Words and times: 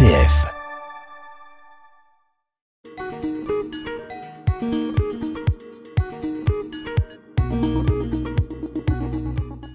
RCF. 0.00 0.46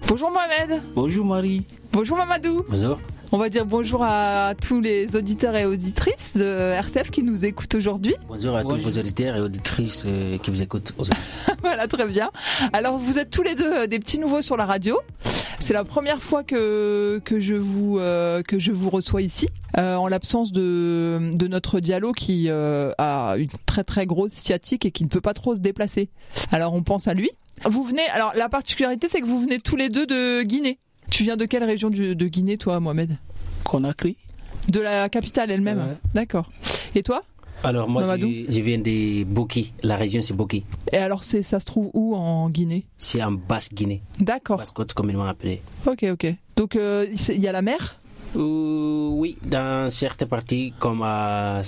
Bonjour 0.08 0.30
Mohamed. 0.32 0.82
Bonjour 0.96 1.24
Marie. 1.24 1.64
Bonjour 1.92 2.16
Mamadou. 2.16 2.64
Bonjour. 2.68 2.98
On 3.30 3.38
va 3.38 3.48
dire 3.48 3.66
bonjour 3.66 4.02
à 4.02 4.54
tous 4.60 4.80
les 4.80 5.14
auditeurs 5.14 5.54
et 5.54 5.64
auditrices 5.64 6.36
de 6.36 6.72
RCF 6.72 7.12
qui 7.12 7.22
nous 7.22 7.44
écoutent 7.44 7.76
aujourd'hui. 7.76 8.16
Bonjour 8.26 8.56
à 8.56 8.64
tous 8.64 8.78
vos 8.78 8.98
auditeurs 8.98 9.36
et 9.36 9.40
auditrices 9.40 10.06
euh, 10.08 10.38
qui 10.38 10.50
vous 10.50 10.60
écoutent 10.60 10.92
aujourd'hui. 10.98 11.22
voilà, 11.62 11.86
très 11.86 12.04
bien. 12.04 12.32
Alors, 12.72 12.98
vous 12.98 13.18
êtes 13.18 13.30
tous 13.30 13.44
les 13.44 13.54
deux 13.54 13.72
euh, 13.72 13.86
des 13.86 14.00
petits 14.00 14.18
nouveaux 14.18 14.42
sur 14.42 14.56
la 14.56 14.64
radio. 14.64 14.98
C'est 15.66 15.74
la 15.74 15.84
première 15.84 16.22
fois 16.22 16.44
que, 16.44 17.20
que, 17.24 17.40
je, 17.40 17.54
vous, 17.54 17.98
euh, 17.98 18.40
que 18.44 18.56
je 18.56 18.70
vous 18.70 18.88
reçois 18.88 19.20
ici, 19.20 19.48
euh, 19.76 19.96
en 19.96 20.06
l'absence 20.06 20.52
de, 20.52 21.32
de 21.34 21.48
notre 21.48 21.80
dialogue 21.80 22.14
qui 22.14 22.44
euh, 22.48 22.92
a 22.98 23.34
une 23.36 23.50
très 23.66 23.82
très 23.82 24.06
grosse 24.06 24.30
sciatique 24.30 24.86
et 24.86 24.92
qui 24.92 25.02
ne 25.02 25.08
peut 25.08 25.20
pas 25.20 25.34
trop 25.34 25.56
se 25.56 25.58
déplacer. 25.58 26.08
Alors, 26.52 26.72
on 26.72 26.84
pense 26.84 27.08
à 27.08 27.14
lui. 27.14 27.30
Vous 27.64 27.82
venez, 27.82 28.06
alors 28.10 28.32
la 28.36 28.48
particularité, 28.48 29.08
c'est 29.08 29.20
que 29.20 29.26
vous 29.26 29.40
venez 29.40 29.58
tous 29.58 29.74
les 29.74 29.88
deux 29.88 30.06
de 30.06 30.44
Guinée. 30.44 30.78
Tu 31.10 31.24
viens 31.24 31.36
de 31.36 31.46
quelle 31.46 31.64
région 31.64 31.90
de 31.90 32.26
Guinée, 32.26 32.58
toi, 32.58 32.78
Mohamed? 32.78 33.18
Conakry. 33.64 34.16
De 34.68 34.78
la 34.78 35.08
capitale 35.08 35.50
elle-même. 35.50 35.78
Ouais. 35.78 35.96
D'accord. 36.14 36.48
Et 36.94 37.02
toi? 37.02 37.24
Alors 37.64 37.88
moi, 37.88 38.02
je, 38.16 38.44
je 38.48 38.60
viens 38.60 38.78
de 38.78 39.24
Boki. 39.24 39.72
La 39.82 39.96
région, 39.96 40.22
c'est 40.22 40.34
Boki. 40.34 40.64
Et 40.92 40.96
alors, 40.96 41.24
c'est, 41.24 41.42
ça 41.42 41.58
se 41.60 41.66
trouve 41.66 41.90
où 41.94 42.14
en 42.14 42.48
Guinée? 42.50 42.86
C'est 42.98 43.22
en 43.22 43.32
Basse-Guinée. 43.32 44.02
D'accord. 44.20 44.58
Basse-Côte, 44.58 44.92
communément 44.94 45.26
appelée. 45.26 45.62
Ok, 45.86 46.04
ok. 46.12 46.34
Donc, 46.56 46.76
euh, 46.76 47.06
il 47.28 47.40
y 47.40 47.48
a 47.48 47.52
la 47.52 47.62
mer? 47.62 47.96
Euh, 48.36 49.08
oui, 49.10 49.36
dans 49.44 49.90
certaines 49.90 50.28
parties, 50.28 50.74
comme 50.78 51.02
à, 51.02 51.62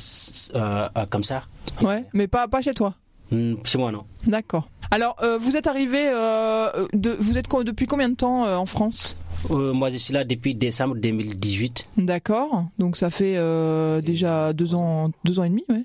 euh, 0.55 0.89
Kamsar. 1.11 1.49
Ouais, 1.83 2.05
mais 2.13 2.29
pas, 2.29 2.47
pas 2.49 2.61
chez 2.63 2.75
toi? 2.75 2.95
Hmm, 3.31 3.55
Chez 3.65 3.79
moi, 3.79 3.91
non. 3.93 4.05
D'accord. 4.27 4.69
Alors, 4.91 5.17
euh, 5.23 5.37
vous 5.39 5.57
êtes 5.57 5.67
arrivé, 5.67 6.11
euh, 6.13 6.87
de, 6.95 7.11
vous 7.19 7.37
êtes 7.37 7.47
depuis 7.65 7.87
combien 7.87 8.09
de 8.09 8.15
temps 8.15 8.47
euh, 8.47 8.57
en 8.57 8.67
France? 8.67 9.17
Euh, 9.51 9.73
moi, 9.73 9.89
je 9.89 9.97
suis 9.97 10.13
là 10.13 10.25
depuis 10.25 10.55
décembre 10.55 10.97
2018. 10.97 11.89
D'accord. 11.97 12.65
Donc, 12.79 12.97
ça 12.97 13.11
fait 13.11 13.35
euh, 13.37 14.01
déjà 14.01 14.53
deux 14.53 14.75
ans, 14.75 15.11
deux 15.25 15.39
ans 15.39 15.45
et 15.45 15.49
demi, 15.51 15.65
ouais. 15.69 15.85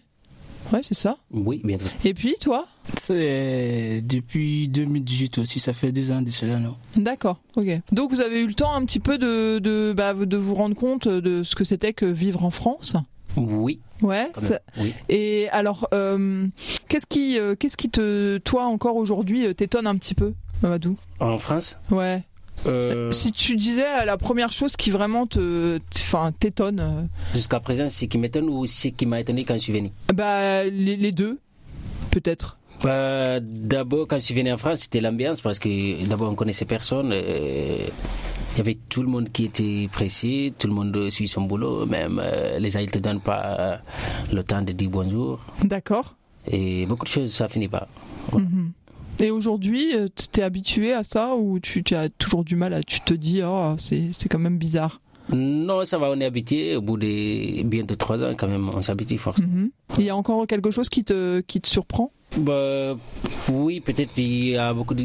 Ouais, 0.72 0.80
c'est 0.82 0.94
ça. 0.96 1.18
Oui, 1.32 1.62
bientôt. 1.64 1.86
Et 2.06 2.14
puis, 2.14 2.36
toi? 2.40 2.66
C'est 2.98 4.02
depuis 4.02 4.68
2018 4.70 5.38
aussi, 5.40 5.60
ça 5.60 5.74
fait 5.74 5.92
deux 5.92 6.12
ans 6.12 6.22
de 6.22 6.32
cela, 6.32 6.58
non 6.58 6.76
D'accord, 6.96 7.40
ok. 7.58 7.68
Donc, 7.92 8.12
vous 8.12 8.22
avez 8.22 8.42
eu 8.42 8.48
le 8.48 8.54
temps 8.54 8.74
un 8.74 8.84
petit 8.86 9.00
peu 9.00 9.18
de, 9.18 9.60
de, 9.60 9.94
bah, 9.96 10.14
de 10.14 10.38
vous 10.38 10.56
rendre 10.56 10.76
compte 10.76 11.08
de 11.08 11.44
ce 11.44 11.56
que 11.56 11.64
c'était 11.64 11.94
que 11.94 12.06
vivre 12.06 12.44
en 12.44 12.50
France? 12.50 12.96
Oui, 13.36 13.80
Ouais. 14.02 14.32
ça-. 14.36 14.60
Oui. 14.80 14.94
Et 15.10 15.48
alors, 15.52 15.88
euh, 15.94 16.48
qu'est-ce 16.88 17.08
qui, 17.08 17.40
euh, 17.40 17.56
qu'est-ce 17.56 17.78
qui 17.78 17.90
te, 17.90 18.38
toi 18.40 18.66
encore 18.66 18.96
aujourd'hui, 18.96 19.54
t'étonne 19.56 19.86
un 19.88 19.96
petit 19.98 20.14
peu, 20.16 20.34
Mamadou? 20.62 20.98
En 21.20 21.38
France? 21.38 21.78
Ouais. 21.92 22.24
Euh, 22.66 23.12
Si 23.12 23.32
tu 23.32 23.56
disais 23.56 24.06
la 24.06 24.18
première 24.18 24.52
chose 24.52 24.76
qui 24.76 24.92
vraiment 24.92 25.26
te, 25.28 25.80
enfin, 25.98 26.32
t'étonne, 26.38 26.80
euh, 26.80 27.02
Jusqu'à 27.34 27.60
présent, 27.60 27.90
ce 27.90 28.06
qui 28.06 28.18
m'étonne 28.18 28.50
ou 28.50 28.66
ce 28.66 28.90
qui 28.90 29.06
m'a 29.06 29.20
étonné 29.20 29.44
quand 29.46 29.54
je 29.56 29.60
suis 29.60 29.74
venu? 29.74 29.92
Bah 30.14 30.64
les, 30.64 30.96
les 30.96 31.12
deux, 31.12 31.40
peut-être. 32.12 32.58
Bah, 32.84 33.40
d'abord, 33.40 34.08
quand 34.08 34.18
je 34.18 34.24
suis 34.24 34.34
venu 34.36 34.52
en 34.52 34.58
France, 34.58 34.80
c'était 34.82 35.00
l'ambiance 35.00 35.40
parce 35.42 35.58
que 35.60 36.06
d'abord, 36.06 36.30
on 36.32 36.36
connaissait 36.36 36.66
personne. 36.66 37.12
euh, 37.14 37.88
Il 38.56 38.58
y 38.58 38.62
avait 38.62 38.78
tout 38.90 39.02
le 39.02 39.08
monde 39.08 39.30
qui 39.32 39.46
était 39.46 39.88
pressé, 39.92 40.54
tout 40.60 40.68
le 40.68 40.74
monde 40.74 41.10
suit 41.10 41.28
son 41.28 41.42
boulot, 41.44 41.86
même 41.86 42.20
euh, 42.24 42.60
les 42.60 42.70
gens 42.70 42.82
ne 42.82 42.86
te 42.88 43.00
donnent 43.00 43.22
pas 43.22 43.42
euh, 43.60 43.78
le 44.34 44.44
temps 44.44 44.62
de 44.62 44.74
dire 44.74 44.90
bonjour. 44.92 45.40
D'accord. 45.64 46.16
Et 46.46 46.86
beaucoup 46.86 47.06
de 47.06 47.10
choses, 47.10 47.32
ça 47.34 47.48
finit 47.48 47.70
pas. 47.70 47.88
Voilà. 48.30 48.46
Mhm. 48.48 48.72
Et 49.20 49.32
aujourd'hui, 49.32 49.96
euh, 49.96 50.08
t'es 50.32 50.42
habitué 50.42 50.94
à 50.94 51.04
ça 51.04 51.36
ou 51.36 51.60
tu, 51.60 51.84
tu 51.84 51.96
as 51.96 52.10
toujours 52.10 52.44
du 52.44 52.56
mal 52.56 52.74
à, 52.74 52.84
tu 52.84 53.02
te 53.02 53.14
dis, 53.14 53.42
oh, 53.44 53.76
c'est, 53.78 54.12
quand 54.30 54.40
même 54.40 54.58
bizarre? 54.58 55.02
Non, 55.32 55.86
ça 55.86 55.98
va, 55.98 56.10
on 56.10 56.20
est 56.20 56.26
habitué. 56.26 56.76
Au 56.76 56.82
bout 56.82 56.98
de 56.98 57.64
bientôt 57.64 57.96
trois 57.96 58.22
ans, 58.24 58.34
quand 58.38 58.48
même, 58.48 58.70
on 58.74 58.82
s'habitue 58.82 59.18
forcément. 59.18 59.48
Mhm. 59.48 59.72
Il 60.00 60.04
y 60.06 60.10
a 60.10 60.16
encore 60.16 60.46
quelque 60.48 60.72
chose 60.72 60.90
qui 60.90 61.04
te, 61.04 61.40
qui 61.42 61.62
te 61.62 61.68
surprend? 61.68 62.12
Bah, 62.38 62.98
oui, 63.50 63.80
peut-être 63.80 64.18
il 64.18 64.50
y 64.50 64.58
a 64.58 64.74
beaucoup 64.74 64.96
de, 64.96 65.04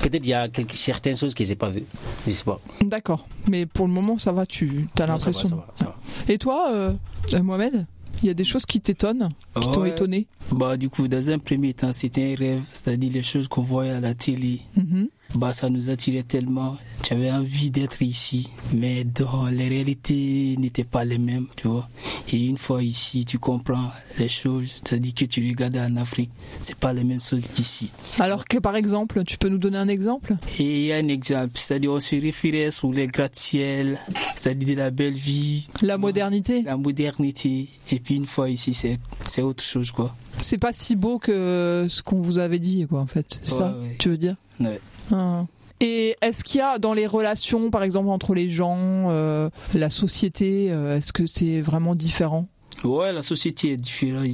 peut-être 0.00 0.24
il 0.24 0.28
y 0.28 0.34
a 0.34 0.48
quelques, 0.48 0.74
certaines 0.74 1.16
choses 1.16 1.34
que 1.34 1.44
j'ai 1.44 1.56
pas 1.56 1.70
vues. 1.70 1.84
Je 2.26 2.30
sais 2.30 2.44
pas. 2.44 2.60
D'accord. 2.82 3.26
Mais 3.48 3.66
pour 3.66 3.86
le 3.86 3.92
moment, 3.92 4.16
ça 4.18 4.32
va, 4.32 4.46
tu 4.46 4.86
as 4.98 5.06
l'impression. 5.06 5.48
ça 5.48 5.56
va, 5.56 5.66
ça 5.74 5.84
va. 5.86 5.96
Et 6.28 6.38
toi, 6.38 6.70
euh, 6.72 6.92
euh, 7.34 7.42
Mohamed? 7.42 7.86
Il 8.22 8.26
y 8.26 8.30
a 8.30 8.34
des 8.34 8.44
choses 8.44 8.66
qui 8.66 8.80
t'étonnent, 8.80 9.28
qui 9.60 9.70
t'ont 9.72 9.84
étonné 9.84 10.26
Bah 10.52 10.76
du 10.76 10.88
coup, 10.88 11.08
dans 11.08 11.30
un 11.30 11.38
premier 11.38 11.74
temps, 11.74 11.92
c'était 11.92 12.32
un 12.32 12.36
rêve, 12.36 12.62
c'est-à-dire 12.68 13.12
les 13.12 13.22
choses 13.22 13.48
qu'on 13.48 13.62
voyait 13.62 13.92
à 13.92 14.00
la 14.00 14.14
télé. 14.14 14.60
Mhm. 14.76 15.08
Bah 15.34 15.52
ça 15.52 15.68
nous 15.68 15.90
attirait 15.90 16.22
tellement, 16.22 16.78
tu 17.02 17.12
avais 17.12 17.30
envie 17.30 17.70
d'être 17.70 18.00
ici, 18.00 18.48
mais 18.74 19.04
dans 19.04 19.46
les 19.46 19.68
réalités 19.68 20.56
n'étaient 20.58 20.84
pas 20.84 21.04
les 21.04 21.18
mêmes, 21.18 21.46
tu 21.54 21.68
vois. 21.68 21.86
Et 22.32 22.46
une 22.46 22.56
fois 22.56 22.82
ici, 22.82 23.26
tu 23.26 23.38
comprends 23.38 23.90
les 24.18 24.28
choses, 24.28 24.80
c'est-à-dire 24.82 25.12
que 25.14 25.24
tu 25.26 25.46
regardes 25.46 25.76
en 25.76 25.96
Afrique, 25.96 26.30
c'est 26.62 26.74
pas 26.76 26.94
les 26.94 27.04
mêmes 27.04 27.20
choses 27.20 27.42
qu'ici. 27.52 27.92
Alors 28.18 28.46
que 28.46 28.56
par 28.58 28.74
exemple, 28.74 29.22
tu 29.24 29.36
peux 29.36 29.48
nous 29.50 29.58
donner 29.58 29.76
un 29.76 29.88
exemple? 29.88 30.34
Et 30.58 30.80
il 30.80 30.86
y 30.86 30.92
a 30.92 30.96
un 30.96 31.08
exemple, 31.08 31.52
c'est-à-dire 31.56 31.92
on 31.92 32.00
se 32.00 32.16
référait 32.16 32.70
sur 32.70 32.90
les 32.90 33.06
gratte-ciel, 33.06 33.98
c'est-à-dire 34.34 34.68
de 34.76 34.80
la 34.80 34.90
belle 34.90 35.12
vie, 35.12 35.68
La 35.82 35.98
modernité, 35.98 36.62
la 36.62 36.76
modernité. 36.78 37.68
Et 37.90 38.00
puis 38.00 38.16
une 38.16 38.24
fois 38.26 38.48
ici, 38.48 38.72
c'est 38.72 38.98
c'est 39.26 39.42
autre 39.42 39.62
chose, 39.62 39.90
quoi. 39.90 40.14
c'est 40.40 40.58
pas 40.58 40.72
si 40.72 40.96
beau 40.96 41.18
que 41.18 41.86
ce 41.88 42.02
qu'on 42.02 42.20
vous 42.22 42.38
avait 42.38 42.58
dit, 42.58 42.86
quoi, 42.88 43.00
en 43.00 43.06
fait. 43.06 43.40
C'est 43.42 43.52
Ouais, 43.52 43.58
ça, 43.58 43.76
ouais. 43.78 43.96
tu 43.98 44.08
veux 44.08 44.16
dire? 44.18 44.36
Ouais. 44.60 44.80
Ah. 45.12 45.46
Et 45.80 46.16
est-ce 46.22 46.42
qu'il 46.42 46.58
y 46.58 46.62
a 46.62 46.78
dans 46.78 46.92
les 46.92 47.06
relations, 47.06 47.70
par 47.70 47.82
exemple, 47.84 48.08
entre 48.08 48.34
les 48.34 48.48
gens, 48.48 48.76
euh, 49.10 49.48
la 49.74 49.90
société, 49.90 50.72
euh, 50.72 50.96
est-ce 50.96 51.12
que 51.12 51.24
c'est 51.26 51.60
vraiment 51.60 51.94
différent? 51.94 52.48
Ouais, 52.84 53.12
la 53.12 53.22
société 53.24 53.72
est 53.72 53.76
différente. 53.76 54.28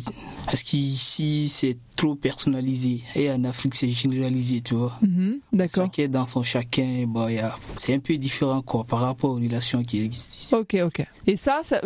Parce 0.46 0.62
qu'ici, 0.62 1.48
c'est 1.48 1.78
trop 1.96 2.14
personnalisé. 2.14 3.02
Et 3.14 3.30
en 3.30 3.42
Afrique, 3.44 3.74
c'est 3.74 3.88
généralisé, 3.88 4.60
tu 4.60 4.74
vois. 4.74 4.96
Mhm, 5.02 5.38
D'accord. 5.52 5.84
Chacun 5.86 6.08
dans 6.08 6.24
son 6.26 6.42
chacun, 6.42 7.06
a- 7.16 7.56
c'est 7.76 7.94
un 7.94 7.98
peu 8.00 8.16
différent, 8.18 8.60
quoi, 8.60 8.84
par 8.84 9.00
rapport 9.00 9.30
aux 9.30 9.34
relations 9.36 9.82
qui 9.82 10.02
existent 10.02 10.36
ici. 10.40 10.54
Ok, 10.54 10.76
ok. 10.82 11.06
Et 11.26 11.36
ça, 11.36 11.60
ça, 11.62 11.80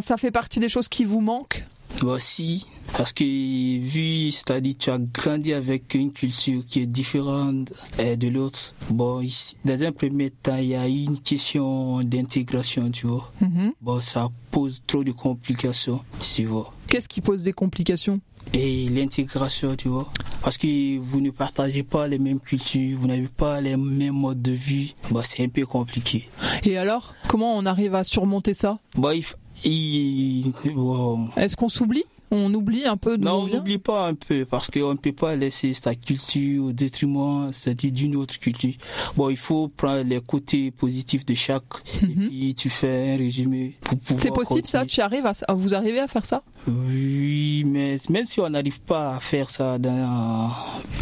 ça 0.00 0.16
fait 0.16 0.30
partie 0.30 0.60
des 0.60 0.68
choses 0.68 0.88
qui 0.88 1.04
vous 1.04 1.20
manquent? 1.20 1.64
Bon, 2.00 2.16
si, 2.18 2.64
parce 2.96 3.12
que 3.12 3.24
vu, 3.24 4.30
c'est-à-dire, 4.30 4.74
tu 4.78 4.90
as 4.90 4.98
grandi 4.98 5.52
avec 5.52 5.94
une 5.94 6.12
culture 6.12 6.64
qui 6.64 6.80
est 6.82 6.86
différente 6.86 7.72
euh, 7.98 8.16
de 8.16 8.28
l'autre. 8.28 8.74
Bon, 8.90 9.20
ici, 9.20 9.56
dans 9.64 9.82
un 9.82 9.92
premier 9.92 10.30
temps, 10.30 10.56
il 10.56 10.68
y 10.68 10.74
a 10.76 10.86
une 10.86 11.18
question 11.18 12.00
d'intégration, 12.02 12.90
tu 12.90 13.06
vois. 13.06 13.32
Mhm. 13.40 13.72
Bon, 13.80 14.00
ça 14.00 14.28
pose 14.50 14.82
trop 14.86 15.02
de 15.02 15.12
complications, 15.12 16.00
tu 16.34 16.44
vois. 16.44 16.72
Qu'est-ce 16.86 17.08
qui 17.08 17.20
pose 17.20 17.42
des 17.42 17.52
complications? 17.52 18.20
Et 18.54 18.88
l'intégration, 18.88 19.76
tu 19.76 19.88
vois. 19.88 20.10
Parce 20.42 20.56
que 20.56 20.98
vous 20.98 21.20
ne 21.20 21.30
partagez 21.30 21.82
pas 21.82 22.06
les 22.08 22.18
mêmes 22.18 22.40
cultures, 22.40 22.98
vous 22.98 23.06
n'avez 23.06 23.28
pas 23.28 23.60
les 23.60 23.76
mêmes 23.76 24.14
modes 24.14 24.40
de 24.40 24.52
vie. 24.52 24.94
Bah, 25.10 25.22
c'est 25.24 25.44
un 25.44 25.48
peu 25.48 25.66
compliqué. 25.66 26.28
Et 26.64 26.78
alors, 26.78 27.14
comment 27.28 27.56
on 27.56 27.66
arrive 27.66 27.94
à 27.94 28.04
surmonter 28.04 28.54
ça? 28.54 28.78
Bah, 28.96 29.14
il, 29.14 29.24
Est-ce 29.64 31.56
qu'on 31.56 31.68
s'oublie? 31.68 32.04
On 32.30 32.52
oublie 32.52 32.84
un 32.84 32.98
peu 32.98 33.16
d'où 33.16 33.24
Non, 33.24 33.44
on 33.44 33.46
n'oublie 33.46 33.78
pas 33.78 34.06
un 34.08 34.12
peu, 34.12 34.44
parce 34.44 34.70
qu'on 34.70 34.90
ne 34.92 34.98
peut 34.98 35.12
pas 35.14 35.34
laisser 35.34 35.72
sa 35.72 35.94
culture 35.94 36.64
au 36.66 36.72
détriment, 36.72 37.48
c'est-à-dire 37.52 37.90
d'une 37.90 38.16
autre 38.16 38.38
culture. 38.38 38.74
Bon, 39.16 39.30
il 39.30 39.36
faut 39.38 39.68
prendre 39.68 40.02
les 40.06 40.20
côtés 40.20 40.70
positifs 40.70 41.24
de 41.24 41.32
chaque, 41.34 41.64
Mhm. 42.02 42.10
et 42.24 42.28
puis 42.28 42.54
tu 42.54 42.68
fais 42.68 43.14
un 43.14 43.16
résumé 43.16 43.76
pour 43.80 43.98
pouvoir 43.98 44.20
C'est 44.22 44.30
possible 44.30 44.66
ça? 44.66 44.84
Tu 44.84 45.00
arrives 45.00 45.24
à, 45.24 45.32
vous 45.54 45.72
arrivez 45.72 46.00
à 46.00 46.06
faire 46.06 46.26
ça? 46.26 46.42
Oui, 46.66 47.62
mais 47.66 47.96
même 48.10 48.26
si 48.26 48.40
on 48.40 48.50
n'arrive 48.50 48.80
pas 48.82 49.16
à 49.16 49.20
faire 49.20 49.48
ça, 49.48 49.78
dans, 49.78 50.50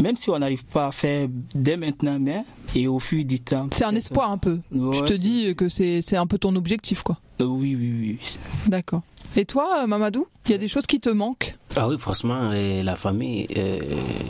même 0.01 0.15
si 0.15 0.29
on 0.29 0.39
n'arrive 0.39 0.63
pas 0.63 0.87
à 0.87 0.91
faire 0.93 1.27
dès 1.53 1.75
maintenant, 1.75 2.17
mais 2.21 2.43
et 2.73 2.87
au 2.87 2.99
fil 2.99 3.27
du 3.27 3.41
temps. 3.41 3.67
C'est 3.73 3.83
un 3.83 3.95
espoir 3.95 4.31
un 4.31 4.37
peu. 4.37 4.59
Ouais, 4.71 4.97
Je 4.99 5.03
te 5.03 5.13
dis 5.13 5.53
que 5.55 5.67
c'est 5.67 6.15
un 6.15 6.25
peu 6.27 6.37
ton 6.37 6.55
objectif, 6.55 7.03
quoi. 7.03 7.17
Euh, 7.41 7.45
Oui, 7.45 7.75
oui, 7.75 7.91
oui. 7.99 8.19
oui. 8.21 8.37
D'accord. 8.67 9.01
Et 9.35 9.45
toi, 9.45 9.83
euh, 9.83 9.87
Mamadou, 9.87 10.25
il 10.45 10.51
y 10.51 10.55
a 10.55 10.57
des 10.57 10.67
choses 10.67 10.87
qui 10.87 10.99
te 10.99 11.09
manquent? 11.09 11.55
Ah 11.75 11.87
oui, 11.87 11.97
franchement, 11.99 12.49
euh, 12.53 12.81
la 12.81 12.95
famille, 12.95 13.45
euh, 13.55 13.77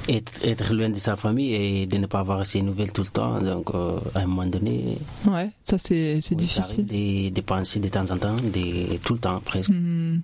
être, 0.09 0.33
être 0.43 0.73
loin 0.73 0.89
de 0.89 0.95
sa 0.97 1.15
famille 1.15 1.53
et 1.53 1.85
de 1.85 1.97
ne 1.97 2.07
pas 2.07 2.19
avoir 2.19 2.45
ses 2.45 2.61
nouvelles 2.61 2.91
tout 2.91 3.03
le 3.03 3.07
temps, 3.09 3.39
donc 3.41 3.73
euh, 3.73 3.99
à 4.15 4.21
un 4.21 4.25
moment 4.25 4.45
donné, 4.47 4.97
Ouais, 5.25 5.49
ça 5.63 5.77
c'est 5.77 6.19
c'est 6.19 6.35
oui, 6.35 6.41
difficile. 6.41 6.85
de, 6.85 7.29
de 7.29 7.41
penser 7.41 7.79
de 7.79 7.87
temps 7.87 8.09
en 8.11 8.17
temps, 8.17 8.35
de, 8.35 8.97
tout 8.97 9.13
le 9.13 9.19
temps 9.19 9.39
presque. 9.39 9.69
Hmm, 9.69 10.17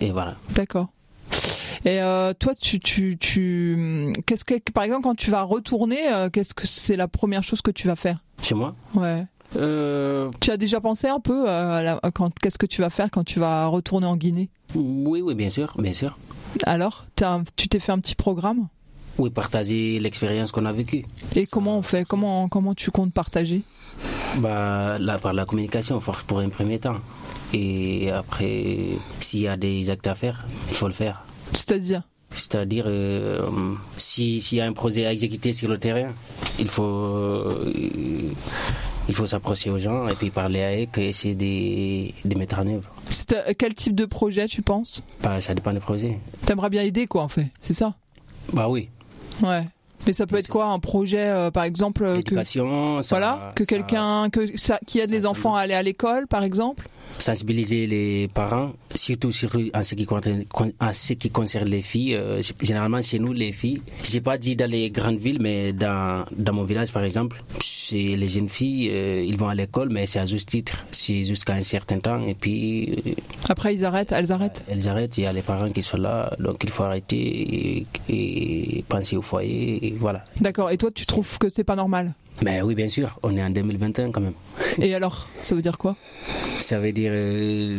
Et 0.00 0.10
voilà. 0.12 0.36
D'accord. 0.54 0.88
Et 1.84 2.00
euh, 2.00 2.32
toi, 2.38 2.54
tu, 2.54 2.80
tu, 2.80 3.18
tu, 3.18 4.12
qu'est-ce 4.24 4.44
que, 4.44 4.54
par 4.72 4.84
exemple, 4.84 5.02
quand 5.02 5.14
tu 5.14 5.30
vas 5.30 5.42
retourner, 5.42 5.98
qu'est-ce 6.32 6.54
que 6.54 6.66
c'est 6.66 6.96
la 6.96 7.06
première 7.08 7.42
chose 7.42 7.60
que 7.60 7.70
tu 7.70 7.86
vas 7.86 7.96
faire? 7.96 8.22
Chez 8.42 8.54
moi, 8.54 8.74
Ouais. 8.94 9.26
Euh, 9.56 10.30
Tu 10.40 10.50
as 10.50 10.56
déjà 10.56 10.80
pensé 10.80 11.08
un 11.08 11.20
peu 11.20 11.48
à 11.48 11.82
la- 11.82 12.00
quand 12.14 12.30
qu'est-ce 12.40 12.58
que 12.58 12.66
tu 12.66 12.80
vas 12.80 12.90
faire 12.90 13.10
quand 13.10 13.24
tu 13.24 13.38
vas 13.38 13.66
retourner 13.66 14.06
en 14.06 14.16
Guinée? 14.16 14.48
Oui, 14.74 15.20
oui, 15.22 15.34
bien 15.34 15.50
sûr, 15.50 15.72
bien 15.78 15.92
sûr. 15.92 16.18
Alors, 16.64 17.04
t'as 17.14 17.40
tu 17.56 17.68
t'es 17.68 17.78
fait 17.78 17.92
un 17.92 17.98
petit 17.98 18.14
programme? 18.14 18.68
Oui, 19.18 19.30
partager 19.30 19.98
l'expérience 19.98 20.52
qu'on 20.52 20.66
a 20.66 20.72
vécue. 20.72 21.04
Et 21.36 21.46
comment 21.46 21.78
on 21.78 21.82
fait? 21.82 22.04
Comment 22.04 22.48
comment 22.48 22.74
tu 22.74 22.90
comptes 22.90 23.12
partager? 23.14 23.62
Bah, 24.38 24.98
là, 24.98 25.16
par 25.18 25.32
la 25.32 25.46
communication, 25.46 26.00
force 26.00 26.22
pour 26.24 26.40
un 26.40 26.48
premier 26.50 26.78
temps. 26.78 26.96
Et 27.54 28.10
après, 28.10 28.88
s'il 29.20 29.40
y 29.40 29.48
a 29.48 29.56
des 29.56 29.88
actes 29.88 30.06
à 30.06 30.14
faire, 30.14 30.46
il 30.68 30.74
faut 30.74 30.88
le 30.88 30.92
faire. 30.92 31.22
C'est-à-dire? 31.52 32.02
C'est-à-dire, 32.30 32.84
euh, 32.88 33.48
si- 33.96 34.40
s'il 34.42 34.58
y 34.58 34.60
a 34.60 34.66
un 34.66 34.72
projet 34.74 35.06
à 35.06 35.12
exécuter 35.12 35.52
sur 35.52 35.68
le 35.70 35.78
terrain, 35.78 36.12
il 36.58 36.68
faut, 36.68 36.82
euh, 36.82 37.72
il 39.08 39.14
faut 39.14 39.26
s'approcher 39.26 39.70
aux 39.70 39.78
gens 39.78 40.08
et 40.08 40.14
puis 40.14 40.30
parler 40.30 40.62
avec 40.62 40.98
et 40.98 41.08
essayer 41.08 41.34
de, 41.34 42.28
de 42.28 42.38
mettre 42.38 42.58
en 42.58 42.66
œuvre. 42.66 42.90
C'est, 43.10 43.32
euh, 43.34 43.52
Quel 43.56 43.74
type 43.74 43.94
de 43.94 44.04
projet 44.06 44.46
tu 44.48 44.62
penses? 44.62 45.02
Bah, 45.22 45.40
ça 45.40 45.54
dépend 45.54 45.72
des 45.72 45.80
projets. 45.80 46.18
T'aimerais 46.44 46.70
bien 46.70 46.82
aider 46.82 47.06
quoi 47.06 47.22
en 47.22 47.28
fait, 47.28 47.46
c'est 47.60 47.74
ça? 47.74 47.94
Bah 48.52 48.68
oui, 48.68 48.88
Ouais. 49.42 49.62
Mais 50.06 50.12
ça 50.12 50.26
peut 50.26 50.36
être 50.36 50.46
quoi 50.48 50.66
un 50.66 50.78
projet 50.78 51.18
euh, 51.26 51.50
par 51.50 51.64
exemple 51.64 52.04
euh, 52.04 52.22
que 52.22 52.40
ça- 52.42 52.62
voilà 53.10 53.52
que 53.56 53.64
quelqu'un 53.64 54.30
que 54.30 54.56
ça 54.56 54.78
qui 54.86 55.00
aide 55.00 55.08
ça 55.08 55.14
les 55.16 55.26
enfants 55.26 55.56
à 55.56 55.60
aller 55.62 55.74
à 55.74 55.82
l'école 55.82 56.28
par 56.28 56.44
exemple? 56.44 56.88
Sensibiliser 57.18 57.86
les 57.86 58.28
parents, 58.28 58.72
surtout, 58.94 59.32
surtout 59.32 59.68
en 59.74 59.82
ce 59.82 59.94
qui 59.94 60.04
concerne, 60.04 60.44
en 60.80 60.92
ce 60.92 61.14
qui 61.14 61.30
concerne 61.30 61.66
les 61.68 61.80
filles. 61.82 62.14
Euh, 62.14 62.42
généralement, 62.60 63.00
chez 63.00 63.18
nous, 63.18 63.32
les 63.32 63.52
filles, 63.52 63.80
j'ai 64.04 64.20
pas 64.20 64.36
dit 64.36 64.54
dans 64.54 64.70
les 64.70 64.90
grandes 64.90 65.16
villes, 65.16 65.38
mais 65.40 65.72
dans, 65.72 66.26
dans 66.36 66.52
mon 66.52 66.64
village, 66.64 66.92
par 66.92 67.02
exemple, 67.04 67.42
c'est 67.88 68.16
les 68.16 68.28
jeunes 68.28 68.48
filles, 68.48 68.88
euh, 68.90 69.22
ils 69.24 69.36
vont 69.36 69.48
à 69.48 69.54
l'école, 69.54 69.88
mais 69.90 70.06
c'est 70.06 70.18
à 70.18 70.24
juste 70.24 70.48
titre, 70.50 70.76
c'est 70.90 71.22
jusqu'à 71.22 71.54
un 71.54 71.62
certain 71.62 71.98
temps, 71.98 72.24
et 72.26 72.34
puis 72.34 73.02
euh, 73.06 73.12
Après 73.48 73.74
ils 73.74 73.84
arrêtent, 73.84 74.12
elles 74.12 74.32
arrêtent. 74.32 74.64
elles 74.68 74.88
arrêtent, 74.88 75.16
il 75.18 75.24
y 75.24 75.26
a 75.26 75.32
les 75.32 75.42
parents 75.42 75.70
qui 75.70 75.82
sont 75.82 75.96
là, 75.98 76.32
donc 76.38 76.56
il 76.64 76.70
faut 76.70 76.82
arrêter 76.84 77.16
et, 77.18 77.86
et 78.08 78.84
penser 78.88 79.16
au 79.16 79.22
foyer, 79.22 79.86
et 79.86 79.90
voilà. 79.98 80.24
D'accord. 80.40 80.70
Et 80.70 80.76
toi 80.78 80.90
tu 80.92 81.06
trouves 81.06 81.38
que 81.38 81.48
c'est 81.48 81.64
pas 81.64 81.76
normal? 81.76 82.12
Mais 82.42 82.60
oui, 82.60 82.74
bien 82.74 82.88
sûr, 82.88 83.18
on 83.22 83.34
est 83.36 83.42
en 83.42 83.48
2021 83.50 84.10
quand 84.10 84.20
même. 84.20 84.34
Et 84.78 84.94
alors 84.94 85.26
ça 85.40 85.54
veut 85.54 85.62
dire 85.62 85.78
quoi? 85.78 85.96
Ça 86.58 86.78
veut 86.78 86.92
dire 86.92 87.12
euh, 87.14 87.78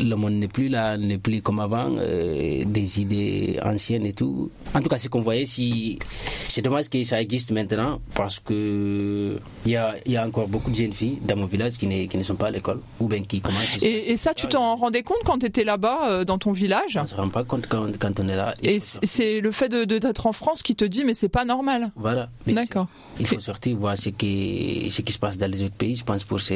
le 0.00 0.14
monde 0.14 0.34
n'est 0.34 0.48
plus 0.48 0.68
là, 0.68 0.96
n'est 0.96 1.18
plus 1.18 1.42
comme 1.42 1.60
avant, 1.60 1.90
euh, 1.98 2.64
des 2.64 3.00
idées 3.00 3.58
anciennes 3.64 4.06
et 4.06 4.12
tout. 4.12 4.50
En 4.74 4.80
tout 4.80 4.88
cas, 4.88 4.98
ce 4.98 5.08
qu'on 5.08 5.20
voyait, 5.20 5.44
si 5.46 5.98
c'est 6.48 6.62
dommage 6.62 6.88
que 6.88 7.02
ça 7.04 7.20
existe 7.20 7.50
maintenant 7.52 8.00
parce 8.14 8.38
que 8.38 9.38
il 9.66 9.72
y 9.72 9.76
a, 9.76 9.94
il 10.06 10.12
y 10.12 10.16
a 10.16 10.26
encore 10.26 10.48
beaucoup 10.48 10.70
de 10.70 10.76
jeunes 10.76 10.92
filles 10.92 11.18
dans 11.26 11.36
mon 11.36 11.46
village 11.46 11.74
qui, 11.78 11.86
ne- 11.86 12.06
qui 12.06 12.16
ne 12.16 12.22
sont 12.22 12.34
pas 12.34 12.48
à 12.48 12.50
l'école 12.50 12.80
ou 13.00 13.06
bien 13.08 13.22
qui 13.22 13.40
commencent. 13.40 13.82
et, 13.82 14.10
et 14.12 14.16
ça 14.16 14.34
tu 14.34 14.46
t'en 14.46 14.74
rendais 14.76 15.02
compte 15.02 15.18
quand 15.24 15.38
tu 15.38 15.46
étais 15.46 15.64
là-bas 15.64 16.08
euh, 16.10 16.24
dans 16.24 16.38
ton 16.38 16.52
village 16.52 16.96
On 17.00 17.06
se 17.06 17.14
rend 17.14 17.28
pas 17.28 17.44
compte 17.44 17.66
quand, 17.66 17.96
quand 17.98 18.18
on 18.20 18.28
est 18.28 18.36
là. 18.36 18.54
Et 18.62 18.78
c'est 18.80 19.40
le 19.40 19.50
fait 19.52 19.68
de 19.68 19.84
d'être 19.84 20.26
en 20.26 20.32
France 20.32 20.62
qui 20.62 20.74
te 20.74 20.84
dit 20.84 21.04
mais 21.04 21.14
c'est 21.14 21.28
pas 21.28 21.44
normal. 21.44 21.90
Voilà. 21.96 22.28
D'accord. 22.46 22.86
Il 23.20 23.26
faut 23.26 23.38
sortir 23.40 23.76
voir 23.76 23.96
ce 23.98 24.08
qui, 24.08 24.86
ce 24.90 25.02
qui 25.02 25.12
se 25.12 25.18
passe 25.18 25.36
dans 25.38 25.50
les 25.50 25.62
autres 25.62 25.74
pays, 25.74 25.94
je 25.94 26.04
pense, 26.04 26.24
pour 26.24 26.40
se 26.40 26.54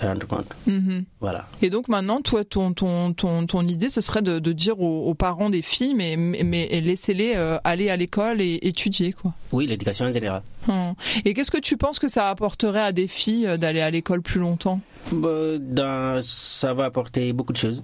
rendre 0.00 0.26
compte. 0.26 0.46
Mhm. 0.66 1.04
Voilà. 1.20 1.46
Et 1.62 1.70
donc 1.70 1.88
maintenant, 1.88 2.20
toi, 2.20 2.44
ton, 2.44 2.65
ton, 2.72 3.12
ton, 3.12 3.46
ton 3.46 3.66
idée, 3.66 3.88
ce 3.88 4.00
serait 4.00 4.22
de, 4.22 4.38
de 4.38 4.52
dire 4.52 4.80
aux, 4.80 5.06
aux 5.06 5.14
parents 5.14 5.50
des 5.50 5.62
filles, 5.62 5.94
mais, 5.94 6.16
mais, 6.16 6.68
laissez-les 6.80 7.32
euh, 7.36 7.58
aller 7.64 7.88
à 7.90 7.96
l'école 7.96 8.40
et 8.40 8.58
étudier, 8.62 9.12
quoi. 9.12 9.32
Oui, 9.52 9.66
l'éducation 9.66 10.06
en 10.06 10.10
général. 10.10 10.42
Hum. 10.68 10.94
Et 11.24 11.34
qu'est-ce 11.34 11.50
que 11.50 11.60
tu 11.60 11.76
penses 11.76 11.98
que 11.98 12.08
ça 12.08 12.28
apporterait 12.30 12.80
à 12.80 12.92
des 12.92 13.06
filles 13.08 13.46
euh, 13.46 13.56
d'aller 13.56 13.80
à 13.80 13.90
l'école 13.90 14.22
plus 14.22 14.40
longtemps? 14.40 14.80
Bah, 15.12 15.28
dans- 15.58 16.20
ça 16.22 16.74
va 16.74 16.84
apporter 16.86 17.32
beaucoup 17.32 17.52
de 17.52 17.58
choses. 17.58 17.82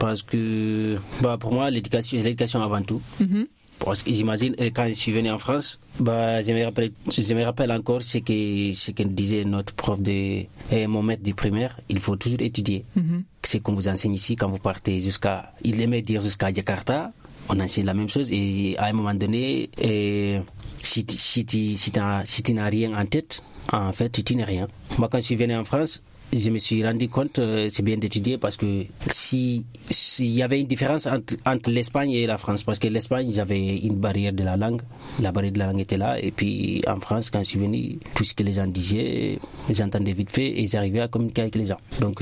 Parce 0.00 0.22
que 0.22 0.96
bah, 1.22 1.36
pour 1.38 1.52
moi, 1.54 1.70
l'éducation, 1.70 2.18
c'est 2.18 2.24
l'éducation 2.24 2.60
avant 2.62 2.82
tout. 2.82 3.00
Mhm. 3.20 3.46
Parce 3.86 4.02
que 4.02 4.12
j'imagine, 4.12 4.54
euh, 4.60 4.70
quand 4.74 4.86
je 4.88 4.94
suis 4.94 5.12
venu 5.12 5.30
en 5.30 5.38
France, 5.38 5.78
bah, 6.00 6.42
je, 6.42 6.52
me 6.52 6.64
rappelle, 6.64 6.90
je 7.16 7.34
me 7.34 7.44
rappelle 7.44 7.70
encore 7.72 8.02
ce 8.02 8.18
que, 8.18 8.72
ce 8.74 8.90
que 8.90 9.02
disait 9.04 9.44
notre 9.44 9.72
prof 9.74 10.02
de 10.02 10.42
euh, 10.72 10.88
mon 10.88 11.02
maître 11.02 11.22
du 11.22 11.34
primaire. 11.34 11.78
Il 11.88 12.00
faut 12.00 12.16
toujours 12.16 12.40
étudier. 12.40 12.84
Mhm. 12.96 13.22
C'est 13.44 13.60
qu'on 13.60 13.74
vous 13.74 13.86
enseigne 13.88 14.14
ici 14.14 14.34
quand 14.36 14.48
vous 14.48 14.58
partez 14.58 15.00
jusqu'à. 15.00 15.52
Il 15.62 15.80
aimait 15.80 16.02
dire 16.02 16.20
jusqu'à 16.20 16.52
Jakarta. 16.52 17.12
On 17.48 17.60
enseigne 17.60 17.84
la 17.86 17.94
même 17.94 18.08
chose 18.08 18.32
et 18.32 18.74
à 18.76 18.86
un 18.86 18.92
moment 18.92 19.14
donné, 19.14 19.70
euh, 19.84 20.40
si, 20.82 21.06
tu- 21.06 21.16
si, 21.16 21.46
si, 21.76 21.90
t'as- 21.92 22.24
si 22.24 22.42
tu 22.42 22.52
n'as 22.54 22.68
rien 22.68 22.92
en 23.00 23.06
tête, 23.06 23.40
en 23.72 23.92
fait, 23.92 24.10
tu 24.24 24.34
n'es 24.34 24.42
rien. 24.42 24.66
Moi, 24.98 25.08
quand 25.08 25.18
je 25.18 25.24
suis 25.26 25.36
venu 25.36 25.54
en 25.54 25.62
France, 25.62 26.02
je 26.32 26.50
me 26.50 26.58
suis 26.58 26.84
rendu 26.84 27.08
compte, 27.08 27.38
euh, 27.38 27.68
c'est 27.70 27.82
bien 27.82 27.96
d'étudier 27.96 28.38
parce 28.38 28.56
que 28.56 28.84
si 29.08 29.64
s'il 29.90 30.28
y 30.28 30.42
avait 30.42 30.60
une 30.60 30.66
différence 30.66 31.06
entre, 31.06 31.70
l'Espagne 31.70 32.10
et 32.12 32.26
la 32.26 32.38
France, 32.38 32.64
parce 32.64 32.78
que 32.78 32.88
l'Espagne, 32.88 33.32
j'avais 33.32 33.78
une 33.78 33.96
barrière 33.96 34.32
de 34.32 34.42
la 34.42 34.56
langue, 34.56 34.82
la 35.20 35.30
barrière 35.30 35.52
de 35.52 35.58
la 35.58 35.66
langue 35.66 35.80
était 35.80 35.96
là, 35.96 36.18
et 36.18 36.30
puis 36.30 36.82
en 36.86 36.98
France, 37.00 37.30
quand 37.30 37.40
je 37.40 37.44
suis 37.50 37.58
venu, 37.58 37.98
tout 38.14 38.24
ce 38.24 38.34
que 38.34 38.42
les 38.42 38.52
gens 38.52 38.66
disaient, 38.66 39.38
j'entendais 39.70 40.12
vite 40.12 40.30
fait 40.30 40.58
et 40.60 40.66
j'arrivais 40.66 41.00
à 41.00 41.08
communiquer 41.08 41.42
avec 41.42 41.54
les 41.54 41.66
gens. 41.66 41.76
Donc 42.00 42.20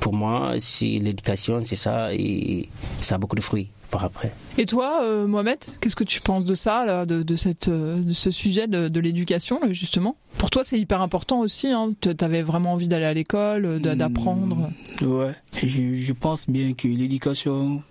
pour 0.00 0.14
moi, 0.14 0.54
l'éducation, 0.80 1.60
c'est 1.64 1.76
ça, 1.76 2.12
et 2.12 2.68
ça 3.00 3.16
a 3.16 3.18
beaucoup 3.18 3.36
de 3.36 3.40
fruits 3.42 3.68
par 3.90 4.04
après. 4.04 4.32
Et 4.56 4.66
toi, 4.66 5.02
euh, 5.02 5.26
Mohamed, 5.26 5.58
qu'est-ce 5.80 5.96
que 5.96 6.04
tu 6.04 6.20
penses 6.20 6.44
de 6.44 6.54
ça, 6.54 6.84
là, 6.84 7.06
de, 7.06 7.22
de, 7.22 7.36
cette, 7.36 7.68
euh, 7.68 8.00
de 8.00 8.12
ce 8.12 8.30
sujet 8.30 8.66
de, 8.66 8.88
de 8.88 9.00
l'éducation, 9.00 9.60
justement? 9.70 10.16
Pour 10.38 10.50
toi, 10.50 10.62
c'est 10.64 10.78
hyper 10.78 11.00
important 11.00 11.40
aussi. 11.40 11.68
Hein. 11.68 11.90
Tu 12.00 12.10
avais 12.20 12.42
vraiment 12.42 12.72
envie 12.72 12.88
d'aller 12.88 13.06
à 13.06 13.14
l'école, 13.14 13.64
euh, 13.64 13.78
d'apprendre. 13.78 14.70
Ouais, 15.00 15.34
je, 15.62 15.94
je 15.94 16.12
pense 16.12 16.48
bien 16.48 16.74
que 16.74 16.88
l'éducation 16.88 17.82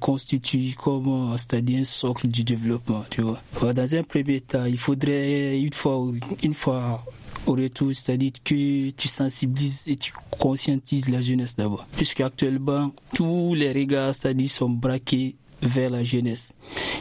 constitue 0.00 0.74
comme 0.82 1.34
c'est-à-dire 1.36 1.80
un 1.80 1.84
socle 1.84 2.28
du 2.28 2.44
développement, 2.44 3.02
tu 3.10 3.20
vois. 3.20 3.40
Dans 3.74 3.94
un 3.94 4.02
premier 4.02 4.40
temps, 4.40 4.64
il 4.64 4.78
faudrait 4.78 5.58
une 5.60 5.72
fois, 5.72 6.02
une 6.42 6.54
fois 6.54 7.04
au 7.50 7.54
retour, 7.54 7.90
c'est-à-dire 7.94 8.32
que 8.44 8.90
tu 8.90 9.08
sensibilises 9.08 9.88
et 9.88 9.96
tu 9.96 10.12
conscientises 10.38 11.08
la 11.08 11.20
jeunesse 11.20 11.56
d'abord. 11.56 11.86
Puisqu'actuellement, 11.96 12.90
tous 13.14 13.54
les 13.54 13.72
regards, 13.72 14.14
c'est-à-dire, 14.14 14.50
sont 14.50 14.70
braqués 14.70 15.36
vers 15.62 15.90
la 15.90 16.02
jeunesse. 16.04 16.52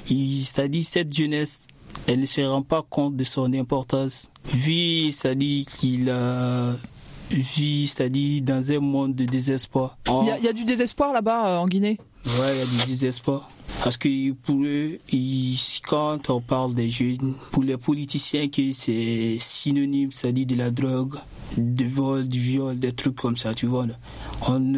C'est-à-dire, 0.08 0.84
cette 0.84 1.14
jeunesse, 1.14 1.62
elle 2.08 2.22
ne 2.22 2.26
se 2.26 2.42
rend 2.42 2.62
pas 2.62 2.82
compte 2.88 3.16
de 3.16 3.24
son 3.24 3.54
importance, 3.54 4.30
vu, 4.54 5.12
c'est-à-dire 5.12 5.66
qu'il 5.80 6.10
a 6.10 6.76
vit, 7.32 7.88
c'est-à-dire 7.88 8.42
dans 8.42 8.72
un 8.72 8.80
monde 8.80 9.16
de 9.16 9.26
désespoir. 9.26 9.98
Il 10.08 10.28
y, 10.28 10.32
a- 10.32 10.38
il 10.40 10.44
y 10.46 10.48
a 10.48 10.54
du 10.54 10.64
désespoir 10.64 11.14
là-bas 11.14 11.48
euh, 11.50 11.58
en 11.58 11.68
Guinée? 11.68 11.98
Ouais, 12.26 12.56
il 12.56 12.58
y 12.60 12.62
a 12.62 12.66
du 12.66 12.88
désespoir. 12.88 13.50
Parce 13.84 13.98
que 13.98 14.34
pour 14.34 14.62
eux, 14.64 14.98
ils- 15.12 15.58
quand 15.88 16.30
on 16.30 16.42
parle 16.42 16.76
des 16.76 16.90
jeunes, 16.90 17.34
pour 17.52 17.64
les 17.64 17.78
politiciens, 17.78 18.48
que 18.50 18.72
c'est 18.74 19.38
synonyme, 19.40 20.12
c'est-à-dire 20.12 20.46
de 20.48 20.56
la 20.56 20.70
drogue, 20.70 21.16
du 21.58 21.88
vol, 21.88 22.28
du 22.28 22.40
viol, 22.40 22.78
des 22.78 22.92
trucs 22.92 23.16
comme 23.16 23.38
ça, 23.38 23.54
tu 23.54 23.66
vois. 23.68 23.88
On 24.48 24.74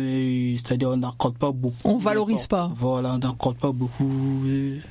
c'est-à-dire 0.58 0.90
on 0.90 0.98
n'accorde 0.98 1.36
pas 1.38 1.52
beaucoup. 1.52 1.76
On 1.84 1.98
valorise 1.98 2.48
pas. 2.48 2.72
Voilà, 2.78 3.16
on 3.16 3.18
n'accorde 3.18 3.58
pas 3.58 3.72
beaucoup 3.72 4.44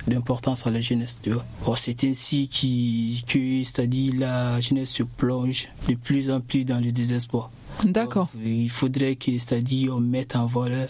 d'importance 0.07 0.67
à 0.67 0.71
la 0.71 0.81
jeunesse, 0.81 1.19
tu 1.23 1.31
vois. 1.31 1.77
C'est 1.77 2.05
ainsi 2.05 2.49
qui, 2.49 3.23
que, 3.27 3.63
c'est-à-dire 3.65 4.15
la 4.19 4.61
jeunesse 4.61 4.91
se 4.91 5.03
plonge 5.05 5.69
de 5.89 5.95
plus 5.95 6.31
en 6.31 6.41
plus 6.41 6.65
dans 6.65 6.81
le 6.81 6.93
désespoir. 6.93 7.51
D'accord. 7.85 8.29
Il 8.45 8.69
faudrait 8.69 9.17
que, 9.17 9.33
c'est-à-dire, 9.39 9.95
on 9.97 10.01
mette 10.01 10.37
en 10.37 10.47
valeur 10.47 10.89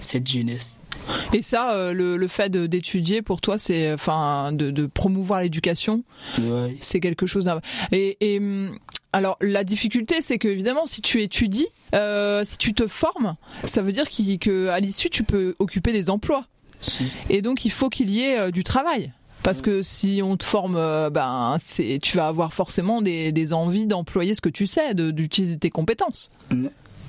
cette 0.00 0.28
jeunesse. 0.28 0.76
Et 1.32 1.42
ça, 1.42 1.72
euh, 1.72 1.92
le, 1.92 2.16
le 2.16 2.28
fait 2.28 2.50
d'étudier 2.50 3.22
pour 3.22 3.40
toi, 3.40 3.56
c'est 3.56 3.92
enfin 3.92 4.52
de, 4.52 4.70
de 4.70 4.86
promouvoir 4.86 5.40
l'éducation, 5.40 6.04
Ouais. 6.40 6.76
c'est 6.80 7.00
quelque 7.00 7.26
chose. 7.26 7.48
Et, 7.92 8.16
et, 8.20 8.38
hum, 8.38 8.76
alors 9.12 9.36
la 9.40 9.64
difficulté, 9.64 10.16
c'est 10.20 10.36
que 10.38 10.48
évidemment, 10.48 10.84
si 10.84 11.00
tu 11.00 11.22
étudies, 11.22 11.66
euh, 11.94 12.42
si 12.44 12.58
tu 12.58 12.74
te 12.74 12.86
formes, 12.86 13.36
ça 13.64 13.80
veut 13.80 13.92
dire 13.92 14.08
qu'il- 14.08 14.38
que 14.38 14.68
à 14.68 14.80
l'issue, 14.80 15.08
tu 15.08 15.22
peux 15.24 15.54
occuper 15.58 15.92
des 15.92 16.10
emplois. 16.10 16.44
Si. 16.80 17.10
Et 17.30 17.40
donc, 17.42 17.64
il 17.64 17.72
faut 17.72 17.88
qu'il 17.88 18.10
y 18.10 18.20
ait 18.22 18.38
euh, 18.38 18.50
du 18.50 18.62
travail. 18.64 19.12
Parce 19.42 19.62
que 19.62 19.82
si 19.82 20.20
on 20.22 20.36
te 20.36 20.44
forme, 20.44 20.74
ben, 21.10 21.56
tu 22.02 22.16
vas 22.16 22.26
avoir 22.26 22.52
forcément 22.52 23.00
des, 23.00 23.30
des 23.32 23.52
envies 23.52 23.86
d'employer 23.86 24.34
ce 24.34 24.40
que 24.40 24.48
tu 24.48 24.66
sais, 24.66 24.94
d'utiliser 24.94 25.56
tes 25.56 25.70
compétences. 25.70 26.28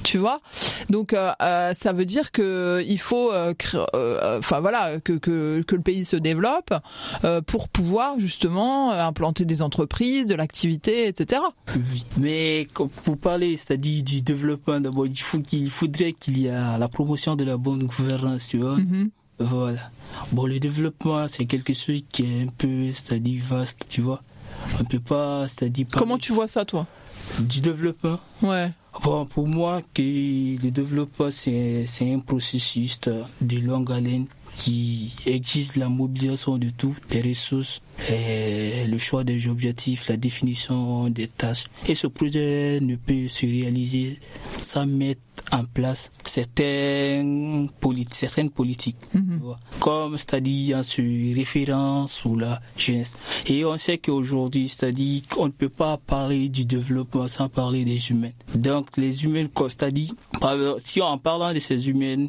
Tu 0.04 0.18
vois 0.18 0.42
Donc, 0.90 1.14
euh, 1.14 1.32
euh, 1.42 1.74
ça 1.74 1.94
veut 1.94 2.06
dire 2.06 2.32
que 2.32 2.84
il 2.88 3.00
faut, 3.00 3.32
euh, 3.32 3.54
euh, 3.94 4.40
enfin 4.40 4.60
voilà, 4.60 5.00
que, 5.00 5.14
que, 5.14 5.62
que 5.62 5.76
le 5.76 5.82
pays 5.82 6.06
se 6.06 6.16
développe 6.16 6.74
pour 7.48 7.70
pouvoir 7.70 8.20
justement 8.20 8.92
implanter 8.92 9.46
des 9.46 9.62
entreprises, 9.62 10.28
de 10.28 10.36
l'activité, 10.36 11.08
etc. 11.08 11.42
Mais 12.18 12.68
pour 13.04 13.18
parler, 13.18 13.58
c'est-à-dire 13.58 14.04
du 14.04 14.22
développement, 14.22 14.80
d'abord, 14.80 15.08
il 15.08 15.20
faut 15.20 15.40
qu'il 15.40 15.70
faudrait 15.70 16.14
qu'il 16.14 16.38
y 16.40 16.48
ait 16.48 16.78
la 16.78 16.88
promotion 16.88 17.36
de 17.36 17.44
la 17.44 17.58
bonne 17.58 17.84
gouvernance, 17.84 18.48
tu 18.50 18.58
vois. 18.58 18.78
Mhm. 18.78 19.10
Voilà. 19.40 19.90
Bon, 20.34 20.46
le 20.46 20.60
développement, 20.60 21.28
c'est 21.28 21.46
quelque 21.46 21.74
chose 21.74 22.02
qui 22.12 22.24
est 22.24 22.44
un 22.44 22.48
peu, 22.48 22.92
c'est-à-dire 22.92 23.42
vaste, 23.44 23.86
tu 23.88 24.02
vois. 24.02 24.22
On 24.80 24.84
peut 24.84 25.00
pas, 25.00 25.48
c'est-à-dire. 25.48 25.88
Comment 25.92 26.18
tu 26.18 26.34
vois 26.34 26.48
ça, 26.48 26.66
toi? 26.66 26.86
Du 27.40 27.62
développement 27.62 28.20
Ouais. 28.42 28.72
Bon, 29.04 29.26
pour 29.26 29.48
moi, 29.48 29.82
que 29.94 30.02
le 30.02 30.72
développement, 30.72 31.32
c'est 31.32 31.86
un 32.02 32.20
processus 32.20 33.00
de 33.42 33.60
longue 33.60 33.92
haleine 33.92 34.26
qui 34.56 35.14
exige 35.26 35.78
la 35.78 35.88
mobilisation 35.88 36.58
de 36.58 36.70
toutes 36.70 37.14
les 37.14 37.22
ressources, 37.22 37.82
le 38.10 38.98
choix 38.98 39.24
des 39.24 39.48
objectifs, 39.48 40.10
la 40.10 40.18
définition 40.18 41.10
des 41.10 41.28
tâches. 41.28 41.66
Et 41.88 41.96
ce 41.96 42.08
projet 42.08 42.80
ne 42.82 42.98
peut 42.98 43.30
se 43.30 43.46
réaliser 43.46 44.20
sans 44.62 44.86
mettre 44.86 45.22
en 45.52 45.64
place 45.66 46.12
certaines, 46.24 47.70
politiques, 47.80 48.14
certaines 48.14 48.50
politiques, 48.50 48.98
Mhm. 49.14 49.42
comme 49.80 50.18
c'est-à-dire 50.18 50.78
en 50.78 50.84
se 50.84 51.02
référant 51.36 52.08
sur 52.08 52.36
la 52.36 52.62
jeunesse. 52.78 53.18
Et 53.48 53.66
on 53.66 53.78
sait 53.78 53.98
qu'aujourd'hui, 53.98 54.70
c'est-à-dire 54.70 55.22
qu'on 55.30 55.46
ne 55.48 55.52
peut 55.52 55.70
pas 55.70 55.98
parler 55.98 56.50
du 56.50 56.66
développement 56.66 57.28
sans 57.28 57.50
parler 57.50 57.86
des 57.86 58.12
humains. 58.12 58.32
Donc 58.56 58.98
les 58.98 59.24
humains, 59.26 59.48
comme 59.54 59.70
c'est-à-dire, 59.70 60.12
si 60.80 61.02
en 61.02 61.18
parlant 61.18 61.54
de 61.54 61.60
ces 61.60 61.90
humains, 61.90 62.28